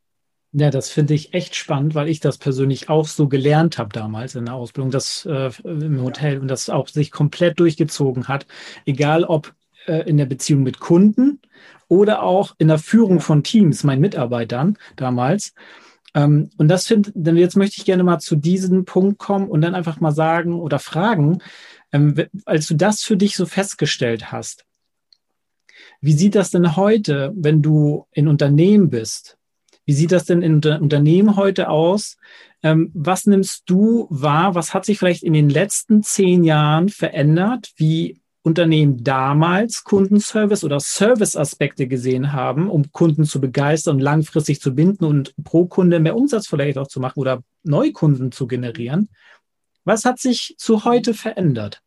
Ja, 0.59 0.71
das 0.71 0.89
finde 0.89 1.13
ich 1.13 1.35
echt 1.35 1.55
spannend, 1.55 1.93
weil 1.93 2.09
ich 2.09 2.19
das 2.19 2.39
persönlich 2.39 2.89
auch 2.89 3.05
so 3.05 3.27
gelernt 3.27 3.77
habe 3.77 3.89
damals 3.93 4.33
in 4.33 4.45
der 4.45 4.55
Ausbildung, 4.55 4.89
das 4.89 5.23
äh, 5.27 5.51
im 5.63 6.01
Hotel 6.01 6.39
und 6.39 6.47
das 6.47 6.71
auch 6.71 6.87
sich 6.87 7.11
komplett 7.11 7.59
durchgezogen 7.59 8.27
hat, 8.27 8.47
egal 8.83 9.23
ob 9.23 9.53
äh, 9.85 10.09
in 10.09 10.17
der 10.17 10.25
Beziehung 10.25 10.63
mit 10.63 10.79
Kunden 10.79 11.41
oder 11.89 12.23
auch 12.23 12.55
in 12.57 12.69
der 12.69 12.79
Führung 12.79 13.19
von 13.19 13.43
Teams, 13.43 13.83
meinen 13.83 14.01
Mitarbeitern 14.01 14.79
damals. 14.95 15.53
Ähm, 16.15 16.49
und 16.57 16.69
das 16.69 16.87
finde, 16.87 17.11
denn 17.13 17.37
jetzt 17.37 17.55
möchte 17.55 17.75
ich 17.77 17.85
gerne 17.85 18.03
mal 18.03 18.17
zu 18.17 18.35
diesem 18.35 18.83
Punkt 18.83 19.19
kommen 19.19 19.49
und 19.49 19.61
dann 19.61 19.75
einfach 19.75 19.99
mal 19.99 20.11
sagen 20.11 20.59
oder 20.59 20.79
fragen, 20.79 21.37
ähm, 21.91 22.15
als 22.45 22.65
du 22.65 22.73
das 22.73 23.03
für 23.03 23.15
dich 23.15 23.35
so 23.35 23.45
festgestellt 23.45 24.31
hast, 24.31 24.65
wie 26.01 26.13
sieht 26.13 26.33
das 26.33 26.49
denn 26.49 26.75
heute, 26.75 27.31
wenn 27.35 27.61
du 27.61 28.07
in 28.11 28.27
Unternehmen 28.27 28.89
bist? 28.89 29.36
Wie 29.87 29.93
sieht 29.93 30.11
das 30.11 30.25
denn 30.25 30.41
in 30.41 30.55
Unternehmen 30.55 31.37
heute 31.37 31.69
aus? 31.69 32.17
Ähm, 32.61 32.91
was 32.93 33.25
nimmst 33.25 33.63
du 33.67 34.07
wahr? 34.09 34.53
Was 34.53 34.73
hat 34.73 34.85
sich 34.85 34.99
vielleicht 34.99 35.23
in 35.23 35.31
den 35.31 35.49
letzten 35.49 36.03
zehn 36.03 36.43
Jahren 36.43 36.89
verändert, 36.89 37.71
wie 37.77 38.19
Unternehmen 38.41 39.01
damals 39.05 39.85
Kundenservice 39.85 40.65
oder 40.65 40.81
Serviceaspekte 40.81 41.87
gesehen 41.87 42.33
haben, 42.33 42.69
um 42.69 42.91
Kunden 42.91 43.23
zu 43.23 43.39
begeistern 43.39 43.95
und 43.95 44.01
langfristig 44.01 44.59
zu 44.59 44.75
binden 44.75 45.05
und 45.05 45.33
pro 45.45 45.67
Kunde 45.67 46.01
mehr 46.01 46.17
Umsatz 46.17 46.47
vielleicht 46.47 46.77
auch 46.77 46.87
zu 46.87 46.99
machen 46.99 47.21
oder 47.21 47.41
Neukunden 47.63 48.33
zu 48.33 48.45
generieren? 48.45 49.07
Was 49.85 50.03
hat 50.03 50.19
sich 50.19 50.55
zu 50.57 50.83
heute 50.83 51.13
verändert? 51.13 51.81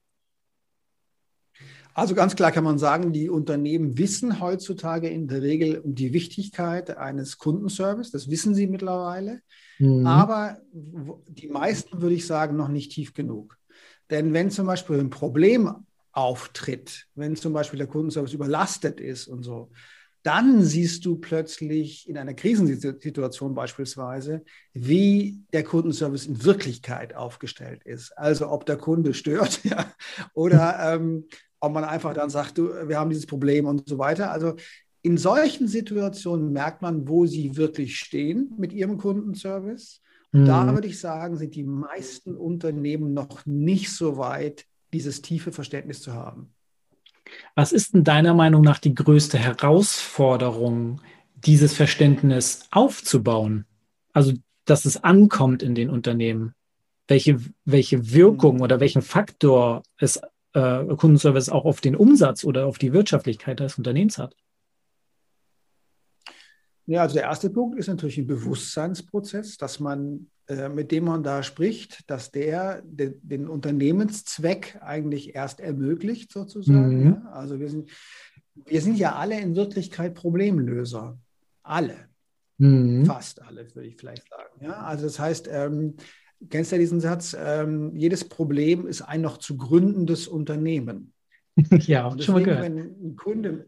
Also 2.00 2.14
ganz 2.14 2.35
klar 2.35 2.50
kann 2.50 2.64
man 2.64 2.78
sagen, 2.78 3.12
die 3.12 3.28
Unternehmen 3.28 3.99
wissen 3.99 4.40
heutzutage 4.40 5.11
in 5.11 5.28
der 5.28 5.42
Regel 5.42 5.76
um 5.80 5.95
die 5.95 6.14
Wichtigkeit 6.14 6.97
eines 6.97 7.37
Kundenservice. 7.37 8.11
Das 8.11 8.30
wissen 8.30 8.54
sie 8.54 8.69
mittlerweile. 8.69 9.42
Mhm. 9.78 10.07
Aber 10.07 10.57
die 10.73 11.49
meisten 11.49 12.00
würde 12.00 12.14
ich 12.14 12.26
sagen, 12.26 12.57
noch 12.57 12.69
nicht 12.69 12.92
tief 12.92 13.12
genug. 13.12 13.59
Denn 14.09 14.33
wenn 14.33 14.50
zum 14.50 14.66
Beispiel 14.66 14.99
ein 14.99 15.11
Problem 15.11 15.75
auftritt, 16.12 17.07
wenn 17.16 17.37
zum 17.37 17.52
Beispiel 17.52 17.76
der 17.76 17.87
Kundenservice 17.87 18.33
überlastet 18.33 18.99
ist 18.99 19.28
und 19.28 19.42
so, 19.42 19.71
dann 20.23 20.62
siehst 20.62 21.04
du 21.04 21.16
plötzlich 21.16 22.09
in 22.09 22.16
einer 22.16 22.33
Krisensituation 22.33 23.54
beispielsweise, 23.54 24.42
wie 24.73 25.42
der 25.52 25.64
Kundenservice 25.64 26.26
in 26.26 26.45
Wirklichkeit 26.45 27.14
aufgestellt 27.14 27.85
ist. 27.85 28.16
Also 28.16 28.49
ob 28.50 28.64
der 28.64 28.78
Kunde 28.78 29.12
stört 29.12 29.61
ja, 29.64 29.85
oder 30.33 30.95
ähm, 30.95 31.26
ob 31.61 31.73
man 31.73 31.85
einfach 31.85 32.14
dann 32.14 32.31
sagt, 32.31 32.59
du, 32.59 32.71
wir 32.88 32.99
haben 32.99 33.11
dieses 33.11 33.26
Problem 33.26 33.67
und 33.67 33.88
so 33.88 33.99
weiter. 33.99 34.31
Also 34.31 34.55
in 35.02 35.17
solchen 35.17 35.69
Situationen 35.69 36.52
merkt 36.52 36.83
man, 36.83 37.09
wo 37.09 37.26
sie 37.26 37.57
wirklich 37.57 37.97
stehen 37.97 38.52
mit 38.59 38.73
ihrem 38.73 38.99
Kundenservice 38.99 40.00
Mhm. 40.33 40.47
Da 40.47 40.73
würde 40.73 40.88
ich 40.88 41.00
sagen, 41.00 41.37
sind 41.37 41.55
die 41.55 41.64
meisten 41.64 42.37
Unternehmen 42.37 43.14
noch 43.14 43.45
nicht 43.47 43.93
so 43.93 44.17
weit, 44.17 44.67
dieses 44.93 45.23
tiefe 45.23 45.52
Verständnis 45.52 46.02
zu 46.02 46.14
haben. 46.14 46.52
Was 47.55 47.73
ist 47.73 47.95
denn 47.95 48.05
deiner 48.05 48.35
Meinung 48.35 48.62
nach 48.62 48.79
die 48.79 48.95
größte 48.95 49.38
Herausforderung, 49.38 51.00
dieses 51.35 51.75
Verständnis 51.75 52.67
aufzubauen? 52.71 53.67
Also, 54.12 54.33
dass 54.64 54.85
es 54.85 55.02
ankommt 55.02 55.62
in 55.62 55.75
den 55.75 55.90
Unternehmen. 55.90 56.55
Welche, 57.07 57.40
welche 57.64 58.12
Wirkung 58.12 58.57
mhm. 58.57 58.62
oder 58.62 58.81
welchen 58.81 59.02
Faktor 59.02 59.83
es 59.99 60.21
äh, 60.52 60.85
Kundenservice 60.97 61.49
auch 61.49 61.64
auf 61.64 61.80
den 61.80 61.97
Umsatz 61.97 62.45
oder 62.45 62.66
auf 62.66 62.78
die 62.78 62.92
Wirtschaftlichkeit 62.92 63.61
des 63.61 63.78
Unternehmens 63.78 64.19
hat? 64.19 64.35
Ja, 66.87 67.02
also 67.02 67.14
der 67.14 67.25
erste 67.25 67.50
Punkt 67.50 67.78
ist 67.78 67.87
natürlich 67.87 68.19
ein 68.19 68.26
Bewusstseinsprozess, 68.26 69.57
dass 69.57 69.78
man, 69.78 70.26
äh, 70.49 70.69
mit 70.69 70.90
dem 70.90 71.04
man 71.04 71.23
da 71.23 71.45
spricht, 71.45 72.11
dass 72.11 72.33
der 72.33 72.83
de, 72.83 73.14
den 73.23 73.49
Unternehmenszweck 73.49 74.76
eigentlich 74.80 75.37
erst 75.37 75.61
ermöglicht, 75.61 76.33
sozusagen. 76.33 76.99
Mhm. 76.99 77.07
Ja? 77.07 77.30
Also 77.30 77.61
wir 77.61 77.69
sind, 77.69 77.90
wir 78.54 78.80
sind 78.80 78.99
ja 78.99 79.14
alle 79.14 79.40
in 79.40 79.54
Wirklichkeit 79.54 80.14
Problemlöser. 80.14 81.16
Alle. 81.62 81.95
Mhm. 82.59 83.07
Fast 83.07 83.40
alle, 83.40 83.73
würde 83.75 83.87
ich 83.87 83.97
vielleicht 83.97 84.28
sagen. 84.28 84.64
Ja? 84.64 84.83
Also 84.83 85.04
das 85.04 85.21
heißt, 85.21 85.49
ähm, 85.49 85.95
kennst 86.49 86.73
du 86.73 86.76
ja 86.76 86.80
diesen 86.80 87.00
Satz, 87.00 87.37
ähm, 87.38 87.94
jedes 87.94 88.28
Problem 88.28 88.87
ist 88.87 89.02
ein 89.02 89.20
noch 89.20 89.38
zu 89.38 89.56
gründendes 89.56 90.28
Unternehmen. 90.28 91.12
ja, 91.70 92.14
schon 92.18 92.35
mal 92.35 92.42
gehört. 92.42 92.62
Wenn 92.62 92.78
ein 92.78 93.16
Kunde, 93.16 93.66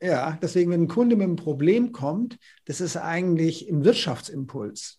ja, 0.00 0.38
deswegen, 0.42 0.70
wenn 0.70 0.82
ein 0.82 0.88
Kunde 0.88 1.16
mit 1.16 1.24
einem 1.24 1.36
Problem 1.36 1.92
kommt, 1.92 2.38
das 2.66 2.80
ist 2.80 2.96
eigentlich 2.96 3.68
ein 3.70 3.84
Wirtschaftsimpuls. 3.84 4.98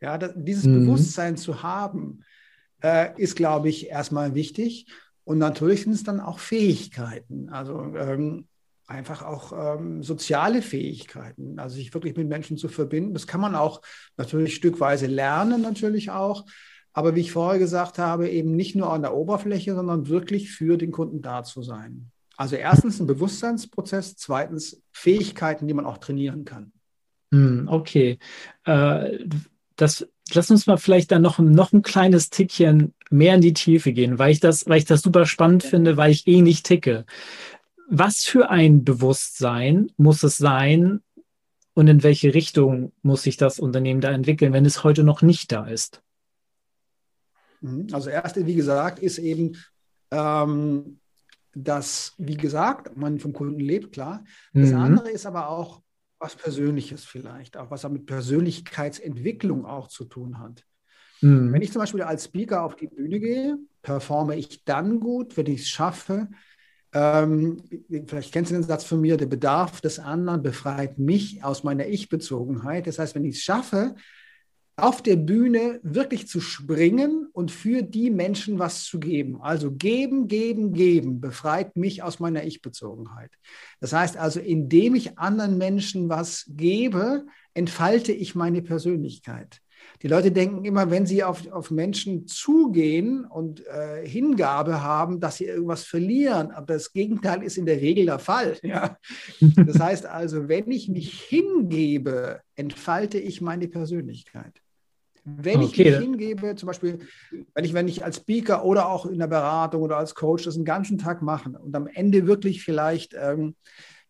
Ja, 0.00 0.16
das, 0.16 0.32
dieses 0.36 0.64
mhm. 0.64 0.86
Bewusstsein 0.86 1.36
zu 1.36 1.62
haben, 1.62 2.24
äh, 2.82 3.20
ist, 3.20 3.36
glaube 3.36 3.68
ich, 3.68 3.88
erstmal 3.88 4.34
wichtig. 4.34 4.86
Und 5.24 5.38
natürlich 5.38 5.82
sind 5.82 5.92
es 5.92 6.04
dann 6.04 6.20
auch 6.20 6.38
Fähigkeiten, 6.38 7.50
also 7.50 7.94
ähm, 7.96 8.46
einfach 8.88 9.22
auch 9.22 9.52
ähm, 9.52 10.02
soziale 10.02 10.62
Fähigkeiten, 10.62 11.58
also 11.58 11.76
sich 11.76 11.92
wirklich 11.92 12.16
mit 12.16 12.26
Menschen 12.26 12.56
zu 12.56 12.68
verbinden. 12.68 13.12
Das 13.12 13.26
kann 13.26 13.40
man 13.40 13.54
auch 13.54 13.82
natürlich 14.16 14.54
stückweise 14.54 15.06
lernen, 15.06 15.60
natürlich 15.60 16.10
auch. 16.10 16.46
Aber 16.94 17.14
wie 17.14 17.20
ich 17.20 17.30
vorher 17.30 17.58
gesagt 17.58 17.98
habe, 17.98 18.30
eben 18.30 18.56
nicht 18.56 18.74
nur 18.74 18.92
an 18.92 19.02
der 19.02 19.14
Oberfläche, 19.14 19.74
sondern 19.74 20.08
wirklich 20.08 20.50
für 20.50 20.78
den 20.78 20.90
Kunden 20.90 21.20
da 21.20 21.44
zu 21.44 21.62
sein. 21.62 22.10
Also 22.36 22.56
erstens 22.56 22.98
ein 22.98 23.06
Bewusstseinsprozess, 23.06 24.16
zweitens 24.16 24.82
Fähigkeiten, 24.90 25.68
die 25.68 25.74
man 25.74 25.84
auch 25.84 25.98
trainieren 25.98 26.44
kann. 26.44 26.72
Hm, 27.30 27.68
okay. 27.70 28.18
Äh, 28.64 29.18
das, 29.76 30.08
lass 30.32 30.50
uns 30.50 30.66
mal 30.66 30.78
vielleicht 30.78 31.12
dann 31.12 31.22
noch, 31.22 31.38
noch 31.38 31.72
ein 31.72 31.82
kleines 31.82 32.30
Tickchen 32.30 32.94
mehr 33.10 33.34
in 33.34 33.42
die 33.42 33.52
Tiefe 33.52 33.92
gehen, 33.92 34.18
weil 34.18 34.32
ich 34.32 34.40
das, 34.40 34.66
weil 34.66 34.78
ich 34.78 34.86
das 34.86 35.02
super 35.02 35.26
spannend 35.26 35.62
finde, 35.62 35.96
weil 35.96 36.10
ich 36.10 36.26
eh 36.26 36.40
nicht 36.40 36.66
ticke. 36.66 37.04
Was 37.90 38.24
für 38.24 38.50
ein 38.50 38.84
Bewusstsein 38.84 39.90
muss 39.96 40.22
es 40.22 40.36
sein 40.36 41.00
und 41.74 41.88
in 41.88 42.02
welche 42.02 42.34
Richtung 42.34 42.92
muss 43.02 43.22
sich 43.22 43.36
das 43.36 43.58
Unternehmen 43.58 44.00
da 44.00 44.10
entwickeln, 44.10 44.52
wenn 44.52 44.66
es 44.66 44.84
heute 44.84 45.04
noch 45.04 45.22
nicht 45.22 45.52
da 45.52 45.66
ist? 45.66 46.02
Mhm. 47.60 47.88
Also 47.92 48.10
erste, 48.10 48.46
wie 48.46 48.54
gesagt, 48.54 48.98
ist 48.98 49.18
eben 49.18 49.56
ähm, 50.10 51.00
dass, 51.54 52.14
wie 52.18 52.36
gesagt, 52.36 52.96
man 52.96 53.18
vom 53.18 53.32
Kunden 53.32 53.60
lebt, 53.60 53.92
klar. 53.92 54.24
Das 54.52 54.70
mhm. 54.70 54.78
andere 54.78 55.10
ist 55.10 55.26
aber 55.26 55.48
auch 55.48 55.82
was 56.18 56.34
Persönliches 56.34 57.04
vielleicht, 57.04 57.56
auch 57.56 57.70
was 57.70 57.88
mit 57.88 58.06
Persönlichkeitsentwicklung 58.06 59.64
auch 59.64 59.88
zu 59.88 60.04
tun 60.04 60.38
hat. 60.38 60.64
Mhm. 61.20 61.52
Wenn 61.52 61.62
ich 61.62 61.72
zum 61.72 61.80
Beispiel 61.80 62.02
als 62.02 62.24
Speaker 62.24 62.62
auf 62.62 62.76
die 62.76 62.88
Bühne 62.88 63.20
gehe, 63.20 63.58
performe 63.82 64.36
ich 64.36 64.64
dann 64.64 65.00
gut, 65.00 65.36
wenn 65.36 65.46
ich 65.46 65.62
es 65.62 65.68
schaffe. 65.68 66.28
Ähm, 66.92 67.62
vielleicht 68.06 68.32
kennst 68.32 68.50
du 68.50 68.54
den 68.54 68.62
Satz 68.62 68.84
von 68.84 69.00
mir, 69.00 69.16
der 69.16 69.26
Bedarf 69.26 69.80
des 69.80 69.98
anderen 69.98 70.42
befreit 70.42 70.98
mich 70.98 71.44
aus 71.44 71.64
meiner 71.64 71.86
Ich-Bezogenheit. 71.86 72.86
Das 72.86 72.98
heißt, 72.98 73.14
wenn 73.14 73.24
ich 73.24 73.36
es 73.36 73.42
schaffe, 73.42 73.94
auf 74.78 75.02
der 75.02 75.16
Bühne 75.16 75.80
wirklich 75.82 76.28
zu 76.28 76.40
springen 76.40 77.26
und 77.32 77.50
für 77.50 77.82
die 77.82 78.10
Menschen 78.10 78.60
was 78.60 78.84
zu 78.84 79.00
geben. 79.00 79.42
Also 79.42 79.72
geben, 79.72 80.28
geben, 80.28 80.72
geben 80.72 81.20
befreit 81.20 81.76
mich 81.76 82.04
aus 82.04 82.20
meiner 82.20 82.44
Ich-Bezogenheit. 82.44 83.32
Das 83.80 83.92
heißt 83.92 84.16
also, 84.16 84.38
indem 84.38 84.94
ich 84.94 85.18
anderen 85.18 85.58
Menschen 85.58 86.08
was 86.08 86.44
gebe, 86.48 87.26
entfalte 87.54 88.12
ich 88.12 88.36
meine 88.36 88.62
Persönlichkeit. 88.62 89.60
Die 90.02 90.08
Leute 90.08 90.30
denken 90.30 90.64
immer, 90.64 90.90
wenn 90.90 91.06
sie 91.06 91.24
auf, 91.24 91.50
auf 91.50 91.70
Menschen 91.70 92.26
zugehen 92.28 93.24
und 93.24 93.66
äh, 93.66 94.06
Hingabe 94.06 94.82
haben, 94.82 95.18
dass 95.18 95.38
sie 95.38 95.46
irgendwas 95.46 95.82
verlieren. 95.84 96.52
Aber 96.52 96.66
das 96.74 96.92
Gegenteil 96.92 97.42
ist 97.42 97.58
in 97.58 97.66
der 97.66 97.80
Regel 97.80 98.06
der 98.06 98.18
Fall. 98.18 98.56
Ja? 98.68 98.98
Das 99.40 99.80
heißt 99.80 100.04
also, 100.04 100.48
wenn 100.48 100.70
ich 100.70 100.88
mich 100.88 101.22
hingebe, 101.22 102.40
entfalte 102.54 103.18
ich 103.18 103.40
meine 103.40 103.66
Persönlichkeit. 103.66 104.60
Wenn 105.24 105.62
ich 105.62 105.76
mich 105.76 105.96
hingebe, 105.96 106.54
zum 106.54 106.66
Beispiel, 106.66 106.98
wenn 107.54 107.64
ich, 107.64 107.72
wenn 107.72 107.88
ich 107.88 108.04
als 108.04 108.16
Speaker 108.16 108.64
oder 108.64 108.88
auch 108.88 109.06
in 109.06 109.18
der 109.18 109.26
Beratung 109.26 109.82
oder 109.82 109.96
als 109.96 110.14
Coach 110.14 110.44
das 110.44 110.56
einen 110.56 110.64
ganzen 110.64 110.98
Tag 110.98 111.22
mache 111.22 111.50
und 111.50 111.74
am 111.74 111.86
Ende 111.86 112.26
wirklich 112.26 112.62
vielleicht 112.62 113.14
ähm, 113.18 113.54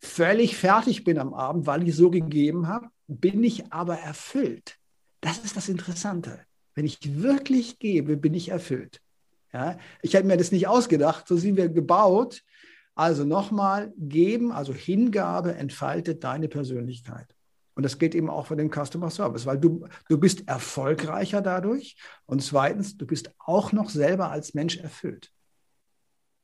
völlig 0.01 0.57
fertig 0.57 1.05
bin 1.05 1.19
am 1.19 1.35
Abend, 1.35 1.67
weil 1.67 1.87
ich 1.87 1.95
so 1.95 2.11
gegeben 2.11 2.69
habe, 2.69 2.89
bin 3.07 3.43
ich 3.43 3.73
aber 3.73 3.97
erfüllt. 3.99 4.79
Das 5.21 5.39
ist 5.39 5.57
das 5.57 5.69
Interessante. 5.69 6.41
Wenn 6.75 6.85
ich 6.85 6.99
wirklich 7.23 7.79
gebe, 7.79 8.17
bin 8.17 8.35
ich 8.35 8.51
erfüllt. 8.51 9.01
Ja? 9.53 9.79
Ich 10.03 10.15
hätte 10.15 10.27
mir 10.27 10.37
das 10.37 10.53
nicht 10.53 10.69
ausgedacht, 10.69 11.27
so 11.27 11.37
sind 11.37 11.57
wir 11.57 11.69
gebaut. 11.69 12.43
Also 12.95 13.25
nochmal, 13.25 13.93
geben, 13.97 14.51
also 14.51 14.75
Hingabe 14.75 15.55
entfaltet 15.55 16.25
deine 16.25 16.49
Persönlichkeit. 16.49 17.27
Und 17.75 17.85
das 17.85 17.99
gilt 17.99 18.17
eben 18.17 18.29
auch 18.29 18.49
für 18.49 18.57
den 18.57 18.73
Customer 18.73 19.09
Service, 19.09 19.47
weil 19.47 19.59
du, 19.59 19.87
du 20.09 20.19
bist 20.19 20.49
erfolgreicher 20.49 21.41
dadurch 21.41 21.97
und 22.27 22.43
zweitens, 22.43 22.97
du 22.97 23.07
bist 23.07 23.31
auch 23.39 23.71
noch 23.71 23.89
selber 23.89 24.33
als 24.33 24.53
Mensch 24.53 24.79
erfüllt. 24.79 25.31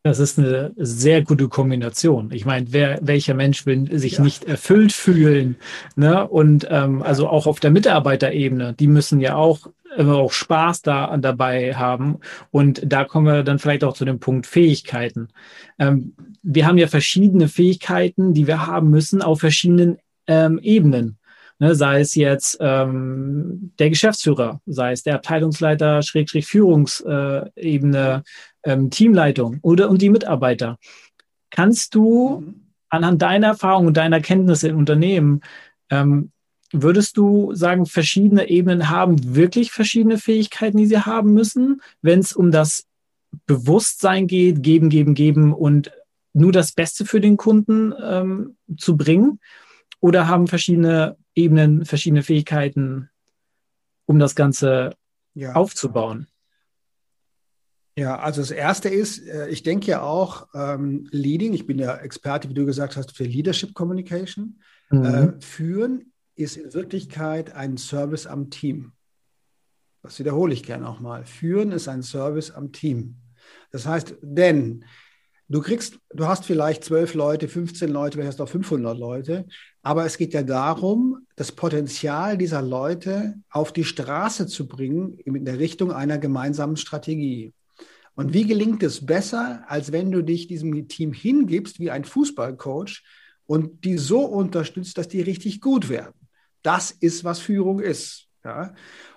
Das 0.06 0.18
ist 0.18 0.38
eine 0.38 0.74
sehr 0.76 1.22
gute 1.22 1.48
Kombination. 1.48 2.30
Ich 2.30 2.44
meine, 2.44 2.66
wer, 2.68 2.98
welcher 3.00 3.32
Mensch 3.32 3.64
will 3.64 3.88
sich 3.98 4.18
ja. 4.18 4.22
nicht 4.22 4.44
erfüllt 4.44 4.92
fühlen? 4.92 5.56
Ne? 5.96 6.28
Und 6.28 6.66
ähm, 6.70 7.02
also 7.02 7.26
auch 7.26 7.46
auf 7.46 7.58
der 7.58 7.70
Mitarbeiterebene, 7.70 8.74
die 8.74 8.86
müssen 8.86 9.18
ja 9.18 9.34
auch 9.34 9.66
immer 9.96 10.16
auch 10.16 10.32
Spaß 10.32 10.82
da 10.82 11.16
dabei 11.16 11.74
haben. 11.74 12.18
Und 12.50 12.82
da 12.84 13.04
kommen 13.04 13.26
wir 13.26 13.44
dann 13.44 13.58
vielleicht 13.58 13.82
auch 13.82 13.94
zu 13.94 14.04
dem 14.04 14.20
Punkt 14.20 14.46
Fähigkeiten. 14.46 15.28
Ähm, 15.78 16.12
wir 16.42 16.66
haben 16.66 16.76
ja 16.76 16.86
verschiedene 16.86 17.48
Fähigkeiten, 17.48 18.34
die 18.34 18.46
wir 18.46 18.66
haben 18.66 18.90
müssen 18.90 19.22
auf 19.22 19.40
verschiedenen 19.40 19.96
ähm, 20.26 20.58
Ebenen. 20.58 21.16
Ne, 21.60 21.76
sei 21.76 22.00
es 22.00 22.16
jetzt 22.16 22.58
ähm, 22.60 23.72
der 23.78 23.88
Geschäftsführer, 23.88 24.60
sei 24.66 24.90
es 24.90 25.04
der 25.04 25.14
Abteilungsleiter, 25.14 26.02
Schrägstrich 26.02 26.46
Führungsebene, 26.46 28.24
ähm, 28.64 28.90
Teamleitung 28.90 29.58
oder 29.62 29.90
und 29.90 30.02
die 30.02 30.10
Mitarbeiter. 30.10 30.78
Kannst 31.50 31.94
du 31.94 32.40
mhm. 32.40 32.54
anhand 32.88 33.22
deiner 33.22 33.48
Erfahrung 33.48 33.86
und 33.86 33.96
deiner 33.96 34.20
Kenntnisse 34.20 34.68
im 34.68 34.78
Unternehmen, 34.78 35.40
ähm, 35.90 36.30
würdest 36.72 37.16
du 37.16 37.54
sagen, 37.54 37.86
verschiedene 37.86 38.48
Ebenen 38.48 38.90
haben 38.90 39.34
wirklich 39.34 39.70
verschiedene 39.70 40.18
Fähigkeiten, 40.18 40.76
die 40.76 40.86
sie 40.86 40.98
haben 40.98 41.32
müssen, 41.32 41.80
wenn 42.02 42.18
es 42.18 42.32
um 42.32 42.50
das 42.50 42.86
Bewusstsein 43.46 44.26
geht, 44.26 44.62
geben, 44.62 44.90
geben, 44.90 45.14
geben 45.14 45.52
und 45.52 45.92
nur 46.32 46.52
das 46.52 46.72
Beste 46.72 47.04
für 47.04 47.20
den 47.20 47.36
Kunden 47.36 47.94
ähm, 48.02 48.56
zu 48.76 48.96
bringen? 48.96 49.40
Oder 50.00 50.28
haben 50.28 50.48
verschiedene 50.48 51.16
Ebenen, 51.34 51.84
verschiedene 51.84 52.22
Fähigkeiten, 52.22 53.08
um 54.06 54.18
das 54.18 54.34
Ganze 54.34 54.90
ja. 55.34 55.54
aufzubauen? 55.54 56.26
Ja, 57.96 58.18
also 58.18 58.40
das 58.40 58.50
Erste 58.50 58.88
ist, 58.88 59.26
äh, 59.26 59.48
ich 59.48 59.62
denke 59.62 59.86
ja 59.86 60.02
auch, 60.02 60.48
ähm, 60.54 61.06
Leading, 61.10 61.52
ich 61.52 61.66
bin 61.66 61.78
ja 61.78 61.96
Experte, 61.96 62.48
wie 62.48 62.54
du 62.54 62.66
gesagt 62.66 62.96
hast, 62.96 63.16
für 63.16 63.24
Leadership 63.24 63.74
Communication. 63.74 64.60
Mhm. 64.90 65.04
Äh, 65.04 65.40
führen 65.40 66.12
ist 66.34 66.56
in 66.56 66.74
Wirklichkeit 66.74 67.54
ein 67.54 67.76
Service 67.76 68.26
am 68.26 68.50
Team. 68.50 68.92
Das 70.02 70.18
wiederhole 70.18 70.52
ich 70.52 70.64
gerne 70.64 70.88
auch 70.88 71.00
mal. 71.00 71.24
Führen 71.24 71.70
ist 71.70 71.88
ein 71.88 72.02
Service 72.02 72.50
am 72.50 72.72
Team. 72.72 73.16
Das 73.70 73.86
heißt, 73.86 74.16
denn 74.22 74.84
Du 75.46 75.60
kriegst, 75.60 75.98
du 76.14 76.26
hast 76.26 76.46
vielleicht 76.46 76.84
zwölf 76.84 77.12
Leute, 77.12 77.48
15 77.48 77.90
Leute, 77.90 78.16
vielleicht 78.16 78.28
hast 78.28 78.40
du 78.40 78.44
auch 78.44 78.48
500 78.48 78.96
Leute, 78.98 79.46
aber 79.82 80.06
es 80.06 80.16
geht 80.16 80.32
ja 80.32 80.42
darum, 80.42 81.26
das 81.36 81.52
Potenzial 81.52 82.38
dieser 82.38 82.62
Leute 82.62 83.34
auf 83.50 83.70
die 83.70 83.84
Straße 83.84 84.46
zu 84.46 84.66
bringen 84.66 85.18
in 85.18 85.44
der 85.44 85.58
Richtung 85.58 85.92
einer 85.92 86.16
gemeinsamen 86.16 86.78
Strategie. 86.78 87.52
Und 88.14 88.32
wie 88.32 88.46
gelingt 88.46 88.82
es 88.82 89.04
besser, 89.04 89.64
als 89.68 89.92
wenn 89.92 90.10
du 90.10 90.22
dich 90.22 90.46
diesem 90.46 90.88
Team 90.88 91.12
hingibst 91.12 91.80
wie 91.80 91.90
ein 91.90 92.04
Fußballcoach 92.04 93.02
und 93.46 93.84
die 93.84 93.98
so 93.98 94.20
unterstützt, 94.20 94.98
dass 94.98 95.08
die 95.08 95.20
richtig 95.20 95.60
gut 95.60 95.88
werden? 95.88 96.14
Das 96.62 96.90
ist, 96.90 97.24
was 97.24 97.40
Führung 97.40 97.80
ist. 97.80 98.28
Ja? 98.44 98.74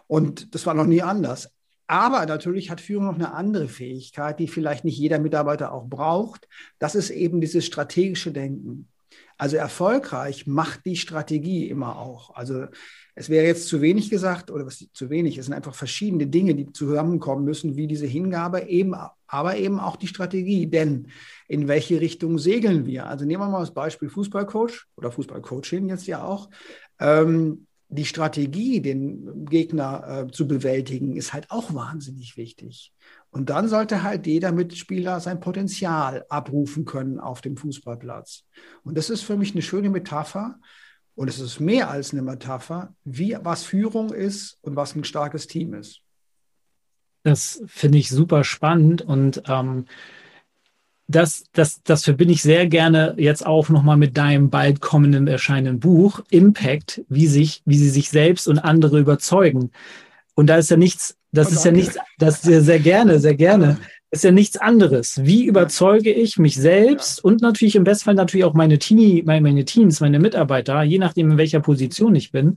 Und 0.07 0.53
das 0.55 0.65
war 0.65 0.73
noch 0.73 0.85
nie 0.85 1.01
anders. 1.01 1.49
Aber 1.87 2.25
natürlich 2.25 2.69
hat 2.69 2.81
Führung 2.81 3.05
noch 3.05 3.15
eine 3.15 3.33
andere 3.33 3.69
Fähigkeit, 3.69 4.39
die 4.39 4.47
vielleicht 4.47 4.83
nicht 4.83 4.97
jeder 4.97 5.19
Mitarbeiter 5.19 5.71
auch 5.71 5.87
braucht. 5.87 6.47
Das 6.79 6.95
ist 6.95 7.09
eben 7.09 7.39
dieses 7.39 7.65
strategische 7.65 8.31
Denken. 8.31 8.89
Also 9.37 9.57
erfolgreich 9.57 10.47
macht 10.47 10.85
die 10.85 10.95
Strategie 10.95 11.69
immer 11.69 11.97
auch. 11.99 12.35
Also 12.35 12.65
es 13.13 13.29
wäre 13.29 13.45
jetzt 13.45 13.67
zu 13.67 13.81
wenig 13.81 14.09
gesagt 14.09 14.49
oder 14.49 14.65
was 14.65 14.85
zu 14.91 15.09
wenig, 15.09 15.37
es 15.37 15.45
sind 15.45 15.53
einfach 15.53 15.75
verschiedene 15.75 16.27
Dinge, 16.27 16.55
die 16.55 16.71
zusammenkommen 16.71 17.45
müssen, 17.45 17.75
wie 17.75 17.87
diese 17.87 18.07
Hingabe, 18.07 18.61
eben, 18.67 18.95
aber 19.27 19.57
eben 19.57 19.79
auch 19.79 19.95
die 19.95 20.07
Strategie. 20.07 20.67
Denn 20.67 21.07
in 21.47 21.67
welche 21.67 22.01
Richtung 22.01 22.39
segeln 22.39 22.85
wir? 22.85 23.07
Also 23.07 23.25
nehmen 23.25 23.43
wir 23.43 23.49
mal 23.49 23.59
das 23.59 23.73
Beispiel 23.73 24.09
Fußballcoach 24.09 24.85
oder 24.95 25.11
Fußballcoaching 25.11 25.89
jetzt 25.89 26.07
ja 26.07 26.23
auch. 26.23 26.49
Ähm, 26.99 27.67
die 27.89 28.05
Strategie, 28.05 28.81
den 28.81 29.45
Gegner 29.45 30.25
äh, 30.27 30.31
zu 30.31 30.47
bewältigen, 30.47 31.15
ist 31.15 31.33
halt 31.33 31.49
auch 31.49 31.73
wahnsinnig 31.73 32.35
wichtig. 32.37 32.93
Und 33.29 33.49
dann 33.49 33.67
sollte 33.67 34.03
halt 34.03 34.25
jeder 34.25 34.51
Mitspieler 34.51 35.19
sein 35.19 35.39
Potenzial 35.39 36.25
abrufen 36.29 36.85
können 36.85 37.19
auf 37.19 37.41
dem 37.41 37.57
Fußballplatz. 37.57 38.45
Und 38.83 38.97
das 38.97 39.09
ist 39.09 39.21
für 39.21 39.37
mich 39.37 39.53
eine 39.53 39.61
schöne 39.61 39.89
Metapher. 39.89 40.59
Und 41.15 41.29
es 41.29 41.39
ist 41.39 41.59
mehr 41.59 41.89
als 41.89 42.13
eine 42.13 42.21
Metapher, 42.21 42.93
wie 43.03 43.35
was 43.41 43.63
Führung 43.63 44.13
ist 44.13 44.59
und 44.61 44.75
was 44.75 44.95
ein 44.95 45.03
starkes 45.03 45.47
Team 45.47 45.73
ist. 45.73 46.01
Das 47.23 47.61
finde 47.65 47.97
ich 47.97 48.09
super 48.09 48.43
spannend 48.43 49.01
und 49.01 49.43
ähm, 49.47 49.85
das, 51.07 51.45
das, 51.53 51.81
das 51.83 52.03
verbinde 52.03 52.33
ich 52.33 52.41
sehr 52.41 52.67
gerne 52.67 53.15
jetzt 53.17 53.45
auch 53.45 53.69
nochmal 53.69 53.97
mit 53.97 54.17
deinem 54.17 54.49
bald 54.49 54.81
kommenden 54.81 55.27
erscheinenden 55.27 55.79
Buch, 55.79 56.21
Impact, 56.29 57.03
wie 57.07 57.27
sich, 57.27 57.61
wie 57.65 57.77
sie 57.77 57.89
sich 57.89 58.09
selbst 58.09 58.47
und 58.47 58.59
andere 58.59 58.99
überzeugen. 58.99 59.71
Und 60.35 60.47
da 60.47 60.57
ist 60.57 60.69
ja 60.69 60.77
nichts, 60.77 61.16
das 61.31 61.49
oh, 61.49 61.51
ist 61.51 61.65
ja 61.65 61.71
nichts, 61.71 61.97
das 62.17 62.43
ist 62.43 62.49
ja 62.49 62.61
sehr 62.61 62.79
gerne, 62.79 63.19
sehr 63.19 63.35
gerne. 63.35 63.77
Ist 64.09 64.23
ja 64.23 64.31
nichts 64.31 64.55
anderes. 64.55 65.25
Wie 65.25 65.45
überzeuge 65.45 66.13
ich 66.13 66.37
mich 66.39 66.55
selbst 66.55 67.21
und 67.21 67.41
natürlich 67.41 67.75
im 67.75 67.83
Bestfall 67.83 68.13
natürlich 68.13 68.45
auch 68.45 68.53
meine 68.53 68.79
Teenie, 68.79 69.23
meine, 69.23 69.41
meine 69.41 69.65
Teams, 69.65 69.99
meine 69.99 70.19
Mitarbeiter, 70.19 70.81
je 70.83 70.97
nachdem 70.97 71.31
in 71.31 71.37
welcher 71.37 71.59
Position 71.59 72.15
ich 72.15 72.31
bin, 72.31 72.55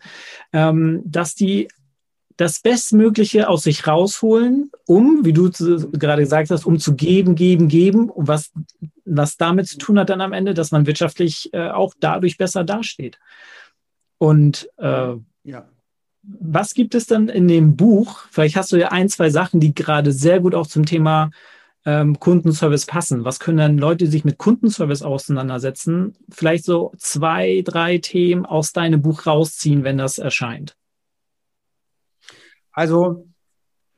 ähm, 0.52 1.02
dass 1.04 1.34
die 1.34 1.66
das 2.40 2.60
Bestmögliche 2.60 3.48
aus 3.48 3.64
sich 3.64 3.86
rausholen, 3.86 4.70
um, 4.86 5.26
wie 5.26 5.34
du 5.34 5.50
gerade 5.50 6.22
gesagt 6.22 6.50
hast, 6.50 6.64
um 6.64 6.78
zu 6.78 6.94
geben, 6.94 7.34
geben, 7.34 7.68
geben, 7.68 8.08
und 8.08 8.28
was, 8.28 8.50
was 9.04 9.36
damit 9.36 9.66
zu 9.68 9.76
tun 9.76 9.98
hat 9.98 10.08
dann 10.08 10.22
am 10.22 10.32
Ende, 10.32 10.54
dass 10.54 10.70
man 10.70 10.86
wirtschaftlich 10.86 11.50
äh, 11.52 11.68
auch 11.68 11.92
dadurch 12.00 12.38
besser 12.38 12.64
dasteht. 12.64 13.18
Und 14.16 14.70
äh, 14.78 15.16
ja. 15.44 15.68
Was 16.38 16.74
gibt 16.74 16.94
es 16.94 17.06
dann 17.06 17.28
in 17.28 17.48
dem 17.48 17.76
Buch? 17.76 18.26
Vielleicht 18.30 18.56
hast 18.56 18.72
du 18.72 18.76
ja 18.76 18.88
ein, 18.88 19.08
zwei 19.08 19.30
Sachen, 19.30 19.60
die 19.60 19.74
gerade 19.74 20.12
sehr 20.12 20.40
gut 20.40 20.54
auch 20.54 20.66
zum 20.66 20.86
Thema 20.86 21.30
ähm, 21.84 22.18
Kundenservice 22.20 22.86
passen. 22.86 23.24
Was 23.24 23.40
können 23.40 23.58
dann 23.58 23.78
Leute, 23.78 24.04
die 24.04 24.10
sich 24.10 24.24
mit 24.24 24.38
Kundenservice 24.38 25.02
auseinandersetzen, 25.02 26.14
vielleicht 26.28 26.64
so 26.64 26.92
zwei, 26.98 27.62
drei 27.64 27.98
Themen 27.98 28.44
aus 28.44 28.72
deinem 28.72 29.02
Buch 29.02 29.26
rausziehen, 29.26 29.84
wenn 29.84 29.98
das 29.98 30.18
erscheint? 30.18 30.76
Also, 32.72 33.26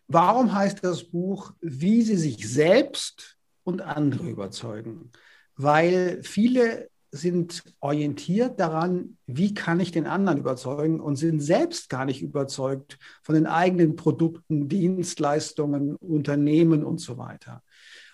warum 0.09 0.55
heißt 0.55 0.83
das 0.83 1.05
Buch, 1.05 1.53
wie 1.61 2.03
Sie 2.03 2.17
sich 2.17 2.49
selbst 2.49 3.37
und 3.65 3.81
andere 3.81 4.29
überzeugen? 4.29 5.11
Weil 5.57 6.23
viele 6.23 6.89
sind 7.15 7.63
orientiert 7.81 8.59
daran, 8.59 9.19
wie 9.27 9.53
kann 9.53 9.81
ich 9.81 9.93
den 9.93 10.07
anderen 10.07 10.39
überzeugen 10.39 10.99
und 10.99 11.17
sind 11.17 11.41
selbst 11.41 11.91
gar 11.91 12.07
nicht 12.07 12.23
überzeugt 12.23 12.99
von 13.23 13.35
den 13.35 13.47
eigenen 13.47 13.97
Produkten, 13.97 14.67
Dienstleistungen, 14.69 15.97
Unternehmen 15.97 16.83
und 16.83 17.01
so 17.01 17.19
weiter. 17.19 17.63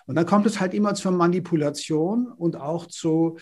Und 0.05 0.15
dann 0.15 0.25
kommt 0.25 0.45
es 0.47 0.59
halt 0.59 0.73
immer 0.73 0.95
zur 0.95 1.13
Manipulation 1.13 2.27
und 2.27 2.57
auch 2.57 2.87
zu, 2.87 3.37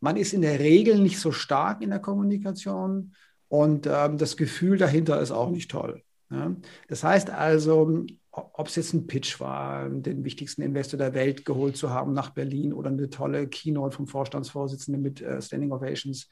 man 0.00 0.16
ist 0.16 0.32
in 0.32 0.42
der 0.42 0.58
Regel 0.58 0.98
nicht 0.98 1.20
so 1.20 1.30
stark 1.30 1.82
in 1.82 1.90
der 1.90 2.00
Kommunikation 2.00 3.14
und 3.46 3.86
ähm, 3.86 4.18
das 4.18 4.36
Gefühl 4.36 4.76
dahinter 4.76 5.20
ist 5.20 5.30
auch 5.30 5.50
nicht 5.50 5.70
toll. 5.70 6.02
Ja? 6.30 6.56
Das 6.88 7.04
heißt 7.04 7.30
also, 7.30 8.06
ob 8.32 8.68
es 8.68 8.76
jetzt 8.76 8.92
ein 8.92 9.06
Pitch 9.06 9.40
war, 9.40 9.88
den 9.88 10.24
wichtigsten 10.24 10.62
Investor 10.62 10.98
der 10.98 11.14
Welt 11.14 11.44
geholt 11.44 11.76
zu 11.76 11.90
haben 11.90 12.12
nach 12.12 12.30
Berlin 12.30 12.72
oder 12.72 12.90
eine 12.90 13.10
tolle 13.10 13.48
Keynote 13.48 13.96
vom 13.96 14.06
Vorstandsvorsitzenden 14.06 15.02
mit 15.02 15.20
äh, 15.20 15.42
Standing 15.42 15.72
Ovations. 15.72 16.28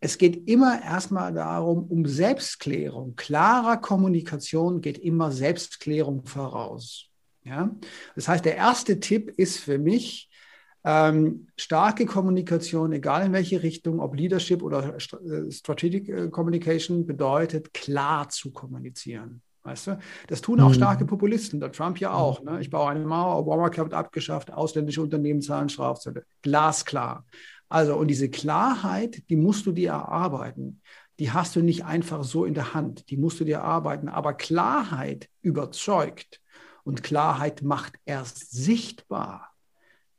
Es 0.00 0.18
geht 0.18 0.48
immer 0.48 0.82
erstmal 0.82 1.32
darum, 1.32 1.84
um 1.84 2.06
Selbstklärung. 2.06 3.14
Klarer 3.16 3.78
Kommunikation 3.78 4.80
geht 4.80 4.98
immer 4.98 5.32
Selbstklärung 5.32 6.24
voraus. 6.24 7.08
Ja? 7.44 7.74
Das 8.14 8.28
heißt, 8.28 8.44
der 8.44 8.56
erste 8.56 9.00
Tipp 9.00 9.32
ist 9.36 9.58
für 9.58 9.78
mich, 9.78 10.28
ähm, 10.84 11.48
starke 11.56 12.06
Kommunikation, 12.06 12.92
egal 12.92 13.26
in 13.26 13.32
welche 13.32 13.62
Richtung, 13.62 14.00
ob 14.00 14.14
Leadership 14.16 14.62
oder 14.62 14.96
äh, 14.96 15.50
Strategic 15.50 16.08
äh, 16.08 16.28
Communication, 16.28 17.04
bedeutet 17.04 17.74
klar 17.74 18.28
zu 18.28 18.52
kommunizieren. 18.52 19.42
Weißt 19.68 19.88
du? 19.88 19.98
Das 20.28 20.40
tun 20.40 20.60
auch 20.60 20.70
mhm. 20.70 20.74
starke 20.74 21.04
Populisten, 21.04 21.60
der 21.60 21.72
Trump 21.72 22.00
ja 22.00 22.12
auch. 22.12 22.42
Ne? 22.42 22.58
Ich 22.60 22.70
baue 22.70 22.90
eine 22.90 23.04
Mauer, 23.04 23.38
Obama 23.38 23.70
wird 23.76 23.92
abgeschafft, 23.92 24.50
ausländische 24.50 25.02
Unternehmen 25.02 25.42
zahlen 25.42 25.68
Strafzölle. 25.68 26.24
Glasklar. 26.40 27.26
Also, 27.68 27.94
und 27.96 28.08
diese 28.08 28.30
Klarheit, 28.30 29.28
die 29.28 29.36
musst 29.36 29.66
du 29.66 29.72
dir 29.72 29.90
erarbeiten. 29.90 30.80
Die 31.18 31.32
hast 31.32 31.54
du 31.54 31.60
nicht 31.60 31.84
einfach 31.84 32.24
so 32.24 32.46
in 32.46 32.54
der 32.54 32.72
Hand. 32.72 33.10
Die 33.10 33.18
musst 33.18 33.40
du 33.40 33.44
dir 33.44 33.56
erarbeiten. 33.56 34.08
Aber 34.08 34.32
Klarheit 34.32 35.28
überzeugt 35.42 36.40
und 36.82 37.02
Klarheit 37.02 37.60
macht 37.60 37.92
erst 38.06 38.50
sichtbar. 38.50 39.52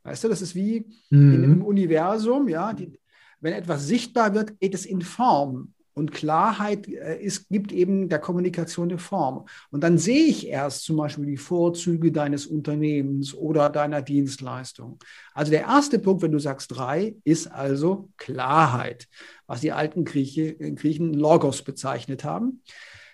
Weißt 0.03 0.23
du, 0.23 0.27
das 0.27 0.43
ist 0.43 0.53
wie 0.53 0.85
mhm. 1.09 1.33
in 1.33 1.43
einem 1.43 1.61
Universum, 1.63 2.47
ja, 2.47 2.73
die, 2.73 2.99
wenn 3.39 3.53
etwas 3.53 3.87
sichtbar 3.87 4.35
wird, 4.35 4.59
geht 4.59 4.75
es 4.75 4.85
in 4.85 5.01
Form. 5.01 5.73
Und 5.99 6.13
Klarheit 6.13 6.87
äh, 6.87 7.21
ist, 7.21 7.49
gibt 7.49 7.73
eben 7.73 8.07
der 8.07 8.19
Kommunikation 8.19 8.89
eine 8.89 8.97
Form. 8.97 9.45
Und 9.69 9.83
dann 9.83 9.97
sehe 9.97 10.27
ich 10.27 10.47
erst 10.47 10.85
zum 10.85 10.95
Beispiel 10.95 11.25
die 11.25 11.35
Vorzüge 11.35 12.13
deines 12.13 12.47
Unternehmens 12.47 13.35
oder 13.35 13.69
deiner 13.69 14.01
Dienstleistung. 14.01 14.97
Also 15.33 15.51
der 15.51 15.63
erste 15.63 15.99
Punkt, 15.99 16.21
wenn 16.21 16.31
du 16.31 16.39
sagst 16.39 16.73
drei, 16.73 17.17
ist 17.25 17.47
also 17.47 18.09
Klarheit, 18.15 19.09
was 19.45 19.59
die 19.59 19.73
alten 19.73 20.05
Grieche, 20.05 20.55
Griechen 20.55 21.13
Logos 21.13 21.63
bezeichnet 21.63 22.23
haben. 22.23 22.63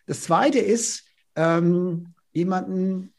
Das 0.05 0.21
zweite 0.21 0.59
ist, 0.59 1.05
ähm, 1.35 2.13
jemanden 2.33 3.13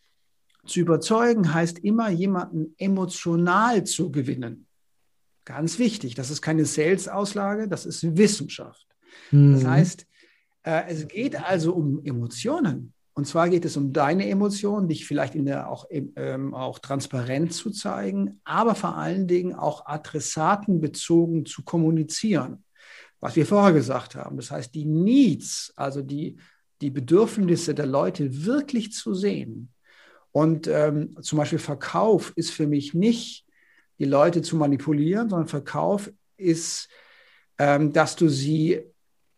zu 0.65 0.79
überzeugen 0.79 1.53
heißt 1.53 1.81
immer, 1.81 2.09
jemanden 2.09 2.77
emotional 2.79 3.83
zu 3.83 4.13
gewinnen. 4.13 4.69
Ganz 5.45 5.81
wichtig. 5.81 6.15
Das 6.15 6.31
ist 6.31 6.41
keine 6.41 6.65
Sales-Auslage, 6.65 7.67
das 7.67 7.85
ist 7.85 8.17
Wissenschaft. 8.17 8.86
Mhm. 9.31 9.55
Das 9.55 9.65
heißt, 9.65 10.07
äh, 10.63 10.83
es 10.89 11.09
geht 11.09 11.41
also 11.43 11.73
um 11.75 12.05
Emotionen. 12.05 12.93
Und 13.15 13.27
zwar 13.27 13.49
geht 13.49 13.65
es 13.65 13.79
um 13.79 13.95
deine 13.95 14.29
Emotionen, 14.29 14.89
dich 14.89 15.07
vielleicht 15.07 15.35
in 15.35 15.47
der 15.47 15.71
auch, 15.71 15.87
ähm, 15.91 16.53
auch 16.53 16.79
transparent 16.79 17.55
zu 17.55 17.71
zeigen, 17.71 18.41
aber 18.45 18.75
vor 18.75 18.97
allen 18.97 19.27
Dingen 19.27 19.55
auch 19.55 19.87
adressatenbezogen 19.87 21.47
zu 21.47 21.63
kommunizieren. 21.63 22.63
Was 23.21 23.35
wir 23.35 23.47
vorher 23.47 23.73
gesagt 23.73 24.17
haben. 24.17 24.37
Das 24.37 24.51
heißt, 24.51 24.75
die 24.75 24.85
Needs, 24.85 25.73
also 25.77 26.03
die, 26.03 26.37
die 26.83 26.91
Bedürfnisse 26.91 27.75
der 27.75 27.87
Leute 27.87 28.45
wirklich 28.45 28.93
zu 28.93 29.15
sehen 29.15 29.73
und 30.37 30.67
ähm, 30.67 31.17
zum 31.23 31.39
Beispiel 31.39 31.59
Verkauf 31.59 32.35
ist 32.37 32.51
für 32.51 32.67
mich 32.67 32.93
nicht, 32.93 33.47
die 33.99 34.05
Leute 34.05 34.43
zu 34.43 34.57
manipulieren, 34.57 35.31
sondern 35.31 35.49
Verkauf 35.49 36.13
ist, 36.37 36.91
ähm, 37.57 37.95
dass 37.95 38.17
du 38.17 38.29
sie, 38.29 38.83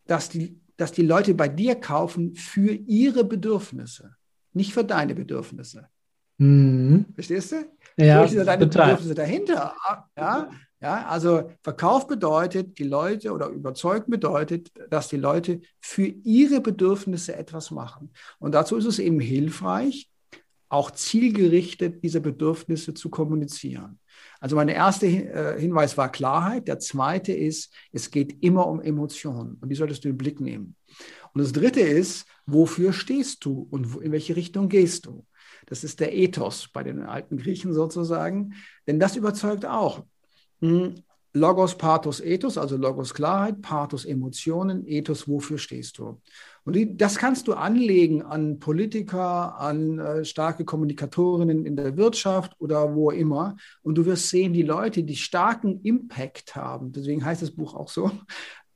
dass 0.09 0.29
die, 0.29 0.61
dass 0.77 0.91
die 0.91 1.03
Leute 1.03 1.35
bei 1.35 1.49
dir 1.49 1.77
kaufen 1.77 2.35
für 2.35 2.73
ihre 2.73 3.23
Bedürfnisse, 3.23 4.17
nicht 4.53 4.73
für 4.73 4.83
deine 4.83 5.15
Bedürfnisse. 5.15 5.87
Mhm. 6.39 7.07
Verstehst 7.15 7.53
du? 7.53 7.57
Ja, 7.97 8.27
sind 8.27 8.45
deine 8.47 8.65
total. 8.65 8.87
Bedürfnisse 8.87 9.15
dahinter. 9.15 9.75
Ja, 10.17 10.51
ja, 10.81 11.07
also 11.07 11.51
Verkauf 11.63 12.07
bedeutet, 12.07 12.79
die 12.79 12.85
Leute 12.85 13.33
oder 13.33 13.49
überzeugt 13.49 14.09
bedeutet, 14.09 14.71
dass 14.91 15.09
die 15.09 15.17
Leute 15.17 15.61
für 15.81 16.07
ihre 16.07 16.61
Bedürfnisse 16.61 17.35
etwas 17.35 17.73
machen. 17.73 18.11
Und 18.39 18.55
dazu 18.55 18.77
ist 18.77 18.85
es 18.85 19.01
eben 19.01 19.19
hilfreich, 19.19 20.09
auch 20.69 20.93
zielgerichtet 20.93 22.05
diese 22.05 22.21
Bedürfnisse 22.21 22.95
zu 22.95 23.11
kommunizieren. 23.11 23.99
Also 24.41 24.57
mein 24.57 24.69
erster 24.69 25.07
äh, 25.07 25.61
Hinweis 25.61 25.97
war 25.97 26.11
Klarheit. 26.11 26.69
Der 26.69 26.79
zweite 26.79 27.33
ist, 27.33 27.73
es 27.93 28.11
geht 28.11 28.43
immer 28.43 28.67
um 28.67 28.81
Emotionen 28.81 29.57
und 29.61 29.69
die 29.69 29.75
solltest 29.75 30.05
du 30.05 30.09
im 30.09 30.17
Blick 30.17 30.41
nehmen. 30.41 30.77
Und 31.35 31.43
das 31.43 31.53
dritte 31.53 31.81
ist, 31.81 32.27
wofür 32.47 32.93
stehst 32.93 33.45
du 33.45 33.67
und 33.71 33.97
in 34.03 34.13
welche 34.13 34.37
Richtung 34.37 34.69
gehst 34.69 35.07
du? 35.07 35.27
Das 35.67 35.85
ist 35.85 36.01
der 36.01 36.17
Ethos 36.17 36.69
bei 36.73 36.83
den 36.83 37.03
alten 37.03 37.37
Griechen 37.37 37.75
sozusagen, 37.75 38.55
denn 38.87 38.99
das 38.99 39.17
überzeugt 39.17 39.67
auch. 39.67 40.05
Hm, 40.61 40.95
Logos, 41.35 41.77
Pathos, 41.77 42.21
Ethos, 42.21 42.57
also 42.57 42.77
Logos 42.77 43.13
Klarheit, 43.13 43.61
Pathos 43.61 44.05
Emotionen, 44.05 44.87
Ethos, 44.87 45.29
wofür 45.29 45.59
stehst 45.59 45.99
du? 45.99 46.21
Und 46.69 46.77
die, 46.77 46.99
das 46.99 47.17
kannst 47.17 47.49
du 47.49 47.55
anlegen 47.55 48.21
an 48.21 48.59
Politiker, 48.59 49.59
an 49.59 49.99
äh, 49.99 50.23
starke 50.27 50.67
Kommunikatorinnen 50.67 51.65
in 51.65 51.77
der 51.77 51.97
Wirtschaft 51.97 52.57
oder 52.59 52.95
wo 52.95 53.11
immer. 53.11 53.57
Und 53.81 53.95
du 53.97 54.05
wirst 54.05 54.29
sehen, 54.29 54.53
die 54.53 54.65
Leute, 54.65 55.03
die 55.03 55.17
starken 55.17 55.81
Impact 55.81 56.57
haben, 56.57 56.93
deswegen 56.93 57.25
heißt 57.25 57.41
das 57.41 57.53
Buch 57.53 57.73
auch 57.73 57.89
so, 57.89 58.11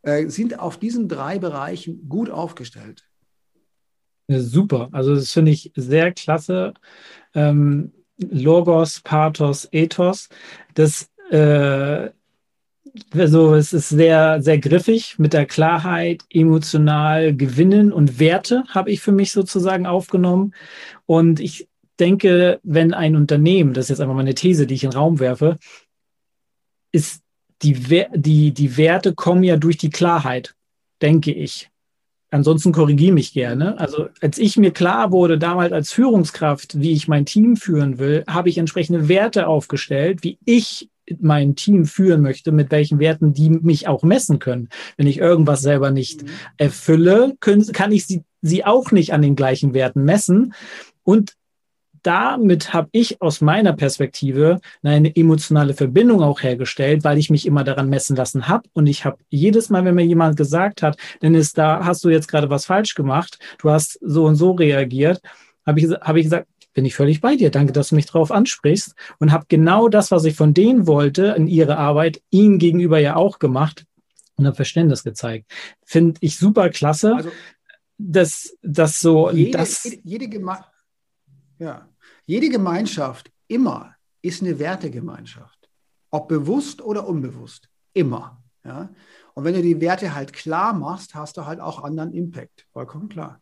äh, 0.01 0.27
sind 0.29 0.59
auf 0.59 0.79
diesen 0.79 1.07
drei 1.07 1.39
Bereichen 1.39 2.09
gut 2.09 2.31
aufgestellt. 2.31 3.05
Super, 4.27 4.89
also 4.93 5.15
das 5.15 5.31
finde 5.31 5.51
ich 5.51 5.71
sehr 5.77 6.13
klasse. 6.13 6.73
Ähm, 7.35 7.93
Logos, 8.17 9.03
Pathos, 9.03 9.69
Ethos. 9.71 10.31
Das 10.73 11.11
äh, 11.31 12.09
also 13.13 13.55
es 13.55 13.73
ist 13.73 13.89
sehr, 13.89 14.43
sehr 14.43 14.59
griffig 14.59 15.19
mit 15.19 15.33
der 15.33 15.47
Klarheit, 15.47 16.23
emotional 16.31 17.35
gewinnen 17.35 17.93
und 17.93 18.19
Werte 18.19 18.65
habe 18.69 18.91
ich 18.91 19.01
für 19.01 19.13
mich 19.13 19.33
sozusagen 19.33 19.87
aufgenommen. 19.87 20.55
Und 21.07 21.41
ich 21.41 21.69
denke, 21.99 22.61
wenn 22.63 22.93
ein 22.93 23.17
Unternehmen, 23.17 23.75
das 23.75 23.87
ist 23.87 23.91
jetzt 23.91 24.01
einfach 24.01 24.15
mal 24.15 24.21
eine 24.21 24.35
These, 24.35 24.67
die 24.67 24.75
ich 24.75 24.85
in 24.85 24.91
den 24.91 24.99
Raum 24.99 25.21
werfe, 25.21 25.59
ist 26.93 27.23
die, 27.63 27.75
die, 28.15 28.53
die 28.53 28.77
Werte 28.77 29.15
kommen 29.15 29.45
ja 29.45 29.57
durch 29.57 29.79
die 29.79 29.91
Klarheit, 29.91 30.55
denke 31.01 31.33
ich. 31.33 31.71
Ansonsten 32.31 32.73
korrigiere 32.73 33.13
mich 33.13 33.35
gerne. 33.35 33.79
Also 33.79 34.09
als 34.21 34.39
ich 34.39 34.57
mir 34.57 34.71
klar 34.71 35.13
wurde, 35.13 35.39
damals 35.39 35.73
als 35.73 35.93
Führungskraft, 35.93 36.81
wie 36.81 36.93
ich 36.93 37.07
mein 37.07 37.27
Team 37.27 37.57
führen 37.57 37.99
will, 37.99 38.25
habe 38.27 38.49
ich 38.49 38.57
entsprechende 38.57 39.09
Werte 39.09 39.47
aufgestellt, 39.47 40.23
wie 40.23 40.39
ich 40.45 40.89
mein 41.21 41.57
Team 41.57 41.85
führen 41.85 42.23
möchte, 42.23 42.53
mit 42.53 42.71
welchen 42.71 42.99
Werten 42.99 43.33
die 43.33 43.51
mich 43.51 43.89
auch 43.89 44.03
messen 44.03 44.39
können. 44.39 44.69
Wenn 44.97 45.07
ich 45.07 45.19
irgendwas 45.19 45.61
selber 45.61 45.91
nicht 45.91 46.23
mhm. 46.23 46.29
erfülle, 46.57 47.35
können, 47.41 47.65
kann 47.73 47.93
ich 47.93 48.07
sie, 48.07 48.25
sie 48.41 48.65
auch 48.65 48.91
nicht 48.93 49.13
an 49.13 49.23
den 49.23 49.37
gleichen 49.37 49.75
Werten 49.75 50.05
messen. 50.05 50.55
Und 51.03 51.35
damit 52.03 52.73
habe 52.73 52.89
ich 52.93 53.23
aus 53.23 53.41
meiner 53.41 53.73
Perspektive 53.73 54.61
eine 54.83 55.15
emotionale 55.15 55.75
Verbindung 55.75 56.23
auch 56.23 56.43
hergestellt, 56.43 57.05
weil 57.05 57.19
ich 57.19 57.31
mich 57.31 57.47
immer 57.47 57.65
daran 57.65 57.89
messen 57.89 58.17
lassen 58.17 58.49
habe. 58.49 58.69
Und 58.73 58.87
ich 58.87 59.05
habe 59.05 59.19
jedes 59.31 59.71
Mal, 59.71 59.85
wenn 59.85 59.95
mir 59.95 60.05
jemand 60.05 60.37
gesagt 60.37 60.83
hat, 60.83 60.97
Dennis, 61.23 61.53
da 61.53 61.85
hast 61.85 62.05
du 62.05 62.09
jetzt 62.09 62.29
gerade 62.29 62.51
was 62.51 62.67
falsch 62.67 62.95
gemacht, 62.95 63.39
du 63.59 63.71
hast 63.71 63.99
so 64.03 64.25
und 64.25 64.37
so 64.37 64.53
reagiert, 64.53 65.21
habe 65.65 65.81
ich, 65.81 65.87
hab 65.91 66.17
ich 66.17 66.25
gesagt, 66.25 66.49
bin 66.73 66.85
ich 66.85 66.95
völlig 66.95 67.21
bei 67.21 67.37
dir. 67.37 67.51
Danke, 67.51 67.73
dass 67.73 67.89
du 67.89 67.95
mich 67.95 68.07
darauf 68.07 68.31
ansprichst 68.31 68.95
und 69.19 69.33
habe 69.33 69.47
genau 69.49 69.89
das, 69.89 70.11
was 70.11 70.25
ich 70.25 70.35
von 70.35 70.55
denen 70.55 70.87
wollte, 70.87 71.35
in 71.37 71.47
ihrer 71.47 71.79
Arbeit, 71.79 72.23
ihnen 72.31 72.59
gegenüber 72.59 72.99
ja 72.99 73.17
auch 73.17 73.39
gemacht 73.39 73.85
und 74.37 74.47
habe 74.47 74.57
Verständnis 74.57 75.05
gezeigt. 75.05 75.51
Finde 75.85 76.19
ich 76.21 76.39
super 76.39 76.71
klasse. 76.71 77.15
Also, 77.17 77.31
dass 77.99 78.57
das 78.63 79.01
so 79.01 79.31
jede, 79.31 79.59
das 79.59 79.85
jede, 79.85 80.01
jede, 80.05 80.29
Geme 80.29 80.65
ja. 81.59 81.89
Jede 82.27 82.49
Gemeinschaft 82.49 83.31
immer 83.49 83.95
ist 84.23 84.43
eine 84.43 84.59
Wertegemeinschaft. 84.59 85.71
Ob 86.11 86.29
bewusst 86.29 86.83
oder 86.83 87.07
unbewusst. 87.07 87.69
Immer. 87.93 88.43
Ja? 88.65 88.91
Und 89.35 89.45
wenn 89.45 89.55
du 89.55 89.63
die 89.63 89.81
Werte 89.81 90.15
halt 90.15 90.33
klar 90.33 90.73
machst, 90.73 91.15
hast 91.15 91.37
du 91.37 91.47
halt 91.47 91.61
auch 91.61 91.83
anderen 91.83 92.13
Impact. 92.13 92.67
Vollkommen 92.73 93.09
klar. 93.09 93.41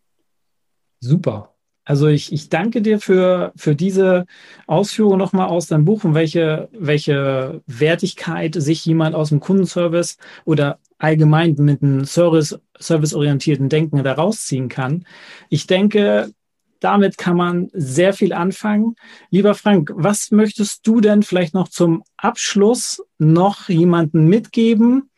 Super. 1.01 1.55
Also 1.91 2.07
ich, 2.07 2.33
ich 2.33 2.49
danke 2.49 2.83
dir 2.83 3.01
für, 3.01 3.53
für 3.57 3.75
diese 3.75 4.27
Ausführung 4.69 5.19
nochmal 5.19 5.49
aus 5.49 5.67
deinem 5.67 5.85
Buch 5.85 6.05
und 6.05 6.15
welche, 6.15 6.69
welche 6.71 7.63
Wertigkeit 7.67 8.55
sich 8.55 8.87
jemand 8.87 9.17
aus 9.17 9.31
dem 9.31 9.41
Kundenservice 9.41 10.17
oder 10.45 10.79
allgemein 10.99 11.57
mit 11.59 11.83
einem 11.83 12.05
Service, 12.05 12.61
serviceorientierten 12.79 13.69
Denken 13.69 14.05
da 14.05 14.13
rausziehen 14.13 14.69
kann. 14.69 15.05
Ich 15.49 15.67
denke, 15.67 16.31
damit 16.79 17.19
kann 17.19 17.37
man 17.37 17.71
sehr 17.73 18.13
viel 18.13 18.35
anfangen. 18.35 18.95
Lieber 19.31 19.57
Frank, 19.57 19.91
was 19.93 20.31
möchtest 20.31 20.87
du 20.87 21.01
denn 21.01 21.25
vielleicht 21.25 21.55
noch 21.55 21.67
zum 21.67 22.05
Abschluss 22.17 23.03
noch 23.19 23.69
jemanden 23.69 24.29
mitgeben, 24.29 25.11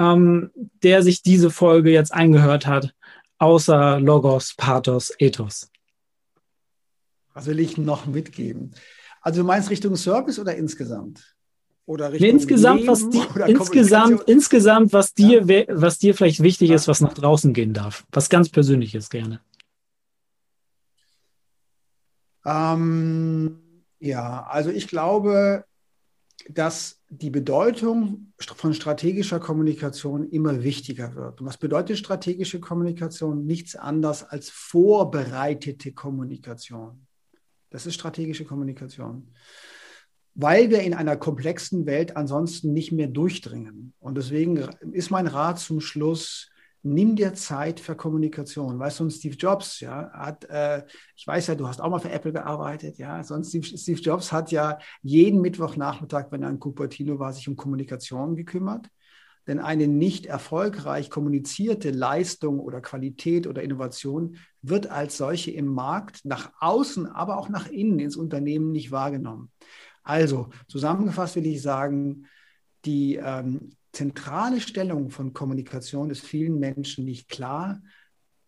ähm, 0.00 0.50
der 0.82 1.04
sich 1.04 1.22
diese 1.22 1.50
Folge 1.50 1.92
jetzt 1.92 2.12
eingehört 2.12 2.66
hat, 2.66 2.94
außer 3.38 4.00
Logos, 4.00 4.56
Pathos, 4.56 5.12
Ethos? 5.20 5.69
Was 7.40 7.46
will 7.46 7.60
ich 7.60 7.78
noch 7.78 8.04
mitgeben? 8.04 8.72
Also 9.22 9.40
du 9.40 9.46
meinst 9.46 9.70
Richtung 9.70 9.96
Service 9.96 10.38
oder 10.38 10.56
insgesamt? 10.56 11.34
Oder 11.86 12.12
Richtung 12.12 12.26
nee, 12.26 12.32
insgesamt, 12.34 12.86
was 12.86 13.08
die, 13.08 13.22
insgesamt, 13.46 14.28
insgesamt, 14.28 14.92
was 14.92 15.14
dir, 15.14 15.42
ja. 15.46 15.64
was 15.70 15.98
dir 15.98 16.14
vielleicht 16.14 16.42
wichtig 16.42 16.68
ja. 16.68 16.76
ist, 16.76 16.86
was 16.86 17.00
nach 17.00 17.14
draußen 17.14 17.54
gehen 17.54 17.72
darf. 17.72 18.04
Was 18.12 18.28
ganz 18.28 18.50
Persönliches 18.50 19.08
gerne. 19.08 19.40
Ähm, 22.44 23.58
ja, 24.00 24.44
also 24.46 24.68
ich 24.68 24.86
glaube, 24.86 25.64
dass 26.50 27.00
die 27.08 27.30
Bedeutung 27.30 28.34
von 28.38 28.74
strategischer 28.74 29.40
Kommunikation 29.40 30.28
immer 30.28 30.62
wichtiger 30.62 31.14
wird. 31.14 31.40
Und 31.40 31.46
was 31.46 31.56
bedeutet 31.56 31.96
strategische 31.96 32.60
Kommunikation? 32.60 33.46
Nichts 33.46 33.76
anderes 33.76 34.24
als 34.24 34.50
vorbereitete 34.50 35.92
Kommunikation. 35.92 37.06
Das 37.70 37.86
ist 37.86 37.94
strategische 37.94 38.44
Kommunikation. 38.44 39.32
Weil 40.34 40.70
wir 40.70 40.82
in 40.82 40.94
einer 40.94 41.16
komplexen 41.16 41.86
Welt 41.86 42.16
ansonsten 42.16 42.72
nicht 42.72 42.92
mehr 42.92 43.08
durchdringen. 43.08 43.94
Und 43.98 44.16
deswegen 44.16 44.68
ist 44.92 45.10
mein 45.10 45.26
Rat 45.26 45.58
zum 45.58 45.80
Schluss, 45.80 46.50
nimm 46.82 47.16
dir 47.16 47.34
Zeit 47.34 47.80
für 47.80 47.94
Kommunikation. 47.94 48.78
Weißt 48.78 49.00
du, 49.00 49.10
Steve 49.10 49.36
Jobs, 49.36 49.80
ja, 49.80 50.10
hat, 50.12 50.44
äh, 50.48 50.84
ich 51.16 51.26
weiß 51.26 51.48
ja, 51.48 51.54
du 51.54 51.68
hast 51.68 51.80
auch 51.80 51.90
mal 51.90 51.98
für 51.98 52.10
Apple 52.10 52.32
gearbeitet, 52.32 52.98
ja, 52.98 53.22
sonst 53.22 53.50
Steve, 53.50 53.66
Steve 53.76 54.00
Jobs 54.00 54.32
hat 54.32 54.50
ja 54.50 54.78
jeden 55.02 55.40
Mittwochnachmittag, 55.40 56.26
wenn 56.30 56.42
er 56.42 56.50
in 56.50 56.58
Cupertino 56.58 57.18
war, 57.18 57.32
sich 57.32 57.48
um 57.48 57.56
Kommunikation 57.56 58.34
gekümmert. 58.34 58.86
Denn 59.46 59.58
eine 59.58 59.88
nicht 59.88 60.26
erfolgreich 60.26 61.10
kommunizierte 61.10 61.90
Leistung 61.90 62.60
oder 62.60 62.80
Qualität 62.80 63.46
oder 63.46 63.62
Innovation 63.62 64.36
wird 64.62 64.90
als 64.90 65.16
solche 65.16 65.50
im 65.50 65.66
Markt 65.66 66.24
nach 66.24 66.52
außen, 66.60 67.06
aber 67.06 67.38
auch 67.38 67.48
nach 67.48 67.68
innen 67.68 67.98
ins 67.98 68.16
Unternehmen 68.16 68.70
nicht 68.70 68.90
wahrgenommen. 68.90 69.50
Also 70.02 70.50
zusammengefasst 70.68 71.36
will 71.36 71.46
ich 71.46 71.62
sagen, 71.62 72.26
die 72.84 73.16
ähm, 73.16 73.70
zentrale 73.92 74.60
Stellung 74.60 75.10
von 75.10 75.32
Kommunikation 75.32 76.10
ist 76.10 76.24
vielen 76.24 76.58
Menschen 76.58 77.04
nicht 77.04 77.28
klar. 77.28 77.82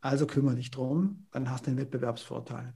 Also 0.01 0.27
kümmere 0.27 0.57
dich 0.57 0.71
drum, 0.71 1.27
dann 1.31 1.51
hast 1.51 1.67
du 1.67 1.71
einen 1.71 1.79
Wettbewerbsvorteil. 1.79 2.75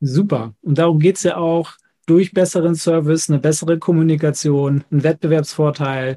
Super. 0.00 0.54
Und 0.62 0.78
darum 0.78 0.98
geht 0.98 1.16
es 1.16 1.22
ja 1.24 1.36
auch 1.36 1.72
durch 2.06 2.32
besseren 2.32 2.74
Service, 2.74 3.28
eine 3.28 3.38
bessere 3.38 3.78
Kommunikation, 3.78 4.84
einen 4.90 5.02
Wettbewerbsvorteil, 5.02 6.16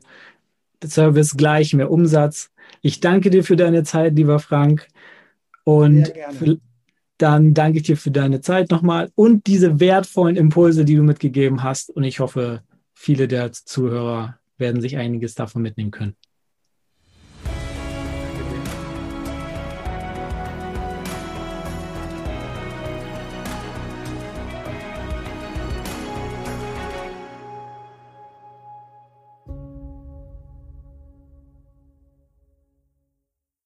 Service 0.86 1.36
gleich 1.38 1.74
mehr 1.74 1.92
Umsatz. 1.92 2.52
Ich 2.82 3.00
danke 3.00 3.30
dir 3.30 3.44
für 3.44 3.56
deine 3.56 3.84
Zeit, 3.84 4.16
lieber 4.16 4.40
Frank. 4.40 4.88
Und 5.64 6.12
dann 7.18 7.54
danke 7.54 7.78
ich 7.78 7.84
dir 7.84 7.98
für 7.98 8.12
deine 8.12 8.42
Zeit 8.42 8.72
nochmal 8.72 9.12
und 9.16 9.46
diese 9.46 9.80
wertvollen 9.80 10.36
Impulse, 10.36 10.86
die 10.86 10.96
du 10.96 11.04
mitgegeben 11.04 11.64
hast. 11.64 11.92
Und 11.92 12.04
ich 12.04 12.20
hoffe, 12.20 12.64
viele 12.94 13.28
der 13.28 13.52
Zuhörer 13.52 14.40
werden 14.58 14.82
sich 14.82 14.98
einiges 14.98 15.36
davon 15.36 15.62
mitnehmen 15.62 15.92
können. 15.92 16.16